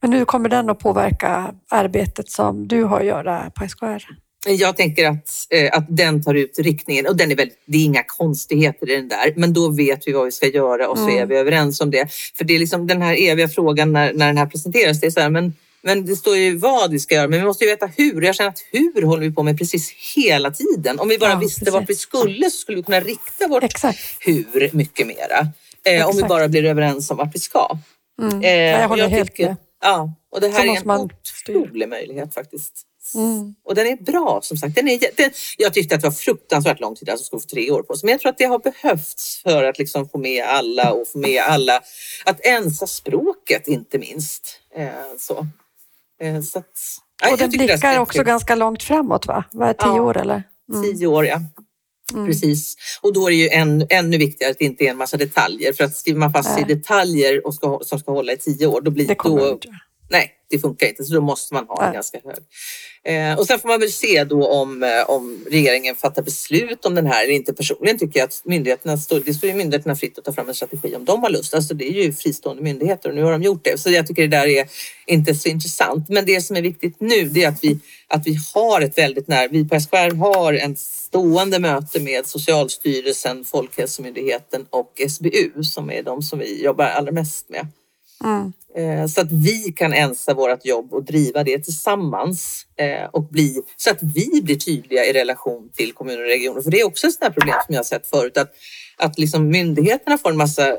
[0.00, 4.02] Men hur kommer den att påverka arbetet som du har att göra på SKR?
[4.48, 7.84] Jag tänker att, eh, att den tar ut riktningen och den är väl, det är
[7.84, 11.04] inga konstigheter i den där, men då vet vi vad vi ska göra och så
[11.08, 11.18] Mm.
[11.22, 12.12] är vi överens om det.
[12.36, 15.10] För det är liksom den här eviga frågan när, när den här presenteras, det är
[15.10, 17.70] så här, men, men det står ju vad vi ska göra, men vi måste ju
[17.70, 18.22] veta hur.
[18.22, 20.98] Jag känner att hur håller vi på med precis hela tiden.
[21.00, 21.74] Om vi bara Ja, visste precis.
[21.74, 23.98] vart vi skulle så skulle vi kunna rikta vårt Exakt.
[24.20, 25.46] hur mycket mera.
[25.84, 27.78] Eh, om vi bara blir överens om vart vi ska.
[28.22, 28.42] Mm.
[28.42, 29.56] Eh, Ja, jag håller helt tycker- med.
[29.82, 31.00] Ja, och det här är måste en man
[31.46, 32.84] otrolig möjlighet faktiskt.
[33.14, 33.54] Mm.
[33.64, 34.74] Och den är bra som sagt.
[34.74, 37.70] Den är, den, jag tyckte att det var fruktansvärt lång tid, alltså skulle få tre
[37.70, 38.06] år på sig.
[38.06, 41.18] Men jag tror att det har behövts för att liksom få med alla och få
[41.18, 41.80] med alla.
[42.24, 44.60] Att ensa språket inte minst.
[44.76, 44.88] Eh,
[45.18, 45.46] så.
[46.22, 46.66] Eh, så att,
[47.30, 49.44] Och den jag blickar bli också ganska långt framåt va?
[49.52, 50.02] Vad är tio Ja.
[50.02, 50.42] år eller?
[50.72, 50.82] Mm.
[50.82, 51.40] Tio år, ja.
[52.14, 52.26] Mm.
[52.26, 52.76] Precis.
[53.00, 55.72] Och då är det ju än, ännu viktigare att det inte är en massa detaljer.
[55.72, 58.66] För att skriver man fast sig i detaljer och ska, som ska hålla i tio
[58.66, 59.68] år, då blir Det då, inte.
[60.10, 61.04] Nej, det funkar inte.
[61.04, 62.36] Så då måste man ha en ganska hög.
[63.04, 66.94] Eh, och sen får man väl se då om, eh, om regeringen fattar beslut om
[66.94, 67.52] den här eller inte.
[67.52, 70.54] Personligen tycker jag att myndigheterna står, det står ju myndigheterna fritt att ta fram en
[70.54, 71.54] strategi om de har lust.
[71.54, 73.80] Alltså det är ju fristående myndigheter och nu har de gjort det.
[73.80, 74.68] Så jag tycker det där är
[75.06, 76.08] inte så intressant.
[76.08, 77.78] Men det som är viktigt nu det är att vi,
[78.08, 83.44] att vi har ett väldigt nära, vi på SKR har en stående möte med Socialstyrelsen,
[83.44, 87.66] Folkhälsomyndigheten och SBU som är de som vi jobbar allra mest med.
[88.24, 88.52] Mm.
[89.08, 93.90] Så att vi kan ensa vårt jobb och driva det tillsammans eh, och bli, så
[93.90, 96.62] att vi blir tydliga i relation till kommuner och regioner.
[96.62, 98.54] För det är också ett sånt problem som jag har sett förut att,
[98.96, 100.78] att liksom myndigheterna får en massa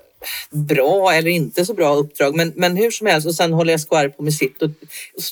[0.51, 4.09] bra eller inte så bra uppdrag men, men hur som helst och sen håller SKR
[4.09, 4.69] på med sitt och,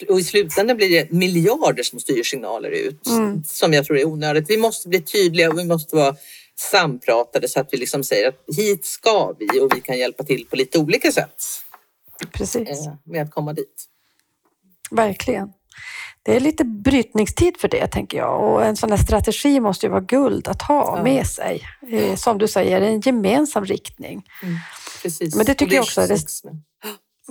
[0.09, 3.43] och i slutändan blir det miljarder som styrsignaler ut Mm.
[3.47, 4.49] som jag tror är onödigt.
[4.49, 6.15] Vi måste bli tydliga och vi måste vara
[6.55, 10.45] sampratade så att vi liksom säger att hit ska vi och vi kan hjälpa till
[10.49, 11.43] på lite olika sätt
[12.31, 13.85] Precis, eh, med att komma dit.
[14.91, 15.49] verkligen.
[16.23, 19.89] Det är lite brytningstid för det tänker jag och en sån här strategi måste ju
[19.89, 21.03] vara guld att ha Ja.
[21.03, 21.61] med sig.
[21.91, 24.23] Eh, Som du säger, en gemensam riktning.
[25.01, 25.35] Precis.
[25.35, 26.61] Men det tycker Och jag också är det- 26 med.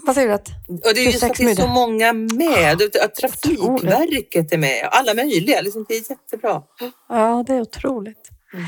[0.06, 0.34] Vad säger du?
[0.34, 2.82] Att, Och det är just 26 att det är så många med.
[2.82, 4.88] Att- Att Trafikverket är med.
[4.90, 5.60] Alla möjliga.
[5.60, 6.62] Liksom, det är jättebra.
[7.08, 8.28] ja, det är otroligt.
[8.54, 8.66] Mm.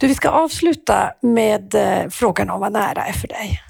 [0.00, 3.60] Du, vi ska avsluta med eh, frågan om vad nära är för dig.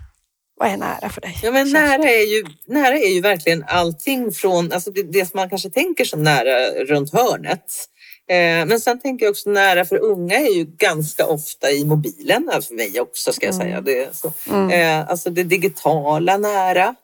[0.55, 1.39] Vad är nära för dig?
[1.43, 5.39] Ja, men nära, är ju, nära är ju verkligen allting från alltså det, det som
[5.39, 7.89] man kanske tänker som nära runt hörnet.
[8.29, 12.51] Eh, men sen tänker jag också nära för unga är ju ganska ofta i mobilen.
[12.69, 13.67] För mig också ska jag Mm.
[13.67, 13.81] säga.
[13.81, 14.33] Det, så.
[14.51, 14.71] Mm.
[14.71, 16.95] Eh, alltså det digitala nära.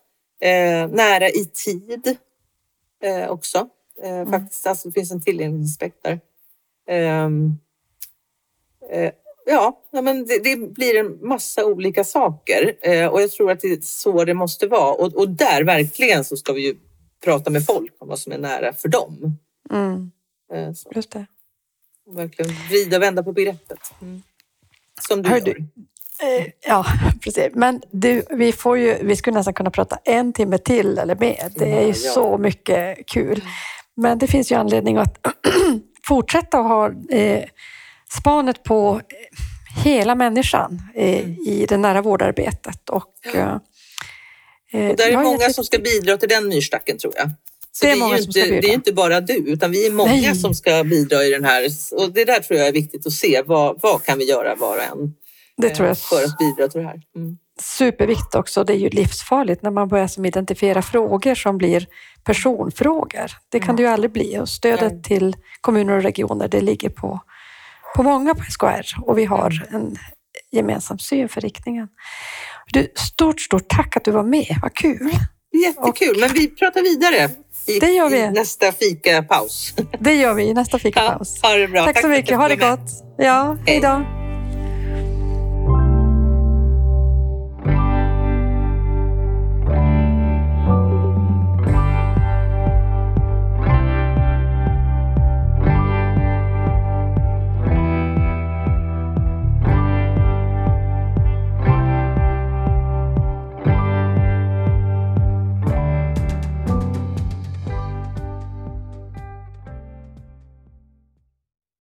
[0.41, 2.17] Eh, nära i tid
[3.03, 3.69] eh, också.
[4.03, 6.21] Eh, faktiskt, alltså det finns en tillgänglighetsaspekt där.
[9.51, 13.61] Ja, ja, men det, det blir en massa olika saker eh, och jag tror att
[13.61, 14.93] det är så det måste vara.
[14.95, 16.75] Och, och där verkligen så ska vi ju
[17.25, 19.39] prata med folk om vad som är nära för dem.
[19.71, 20.11] Mm,
[20.53, 21.27] Eh, så, just det.
[22.11, 23.79] verkligen vrida och vända på begreppet.
[24.03, 24.23] Mm.
[25.09, 25.45] Som du Hör gör.
[25.45, 25.65] du,
[26.23, 26.87] Eh, Ja,
[27.23, 27.49] precis.
[27.55, 31.51] Men du, vi, får ju, vi skulle nästan kunna prata en timme till eller mer.
[31.55, 32.13] Det är ju Ja, ja.
[32.13, 33.45] så mycket kul.
[33.95, 35.27] Men det finns ju anledning att
[36.07, 37.45] fortsätta att ha eh,
[38.13, 41.31] spanet på eh, hela människan eh, Mm.
[41.47, 42.89] i det nära vårdarbetet.
[42.91, 43.57] Och, eh,
[44.73, 47.31] eh, Och där är många gett som ska bidra till den myrstacken tror jag.
[47.73, 49.91] Så Det är det är, ju inte, det är inte bara du, utan vi är
[49.93, 50.35] många Nej.
[50.35, 51.69] som ska bidra i den här.
[51.93, 53.43] Och det där tror jag är viktigt att se.
[53.47, 55.15] Vad, vad kan vi göra var och en
[55.57, 57.01] Det tror jag för att bidra till det här?
[57.17, 57.39] Mm.
[57.63, 58.65] superviktigt också.
[58.65, 61.87] Det är ju livsfarligt när man börjar som identifiera frågor som blir
[62.25, 63.31] personfrågor.
[63.49, 64.39] Det kan det ju aldrig bli.
[64.39, 65.03] Och stödet Nej.
[65.03, 67.21] till kommuner och regioner det ligger på,
[67.97, 69.97] på många på SKR och vi har en
[70.53, 71.89] gemensam syn för riktningen.
[72.73, 74.59] Du, stort, stort tack att du var med.
[74.63, 75.11] Vad kul!
[75.65, 77.31] Jättekul, men vi pratar vidare
[77.67, 78.19] i, Det gör vi.
[78.19, 79.75] i nästa fikapaus.
[79.99, 81.43] Det gör vi i nästa fikapaus.
[81.43, 81.85] ha det bra.
[81.85, 82.37] Tack så för att mycket.
[82.37, 82.91] Ha det gott.
[83.19, 84.18] Ja, hej då.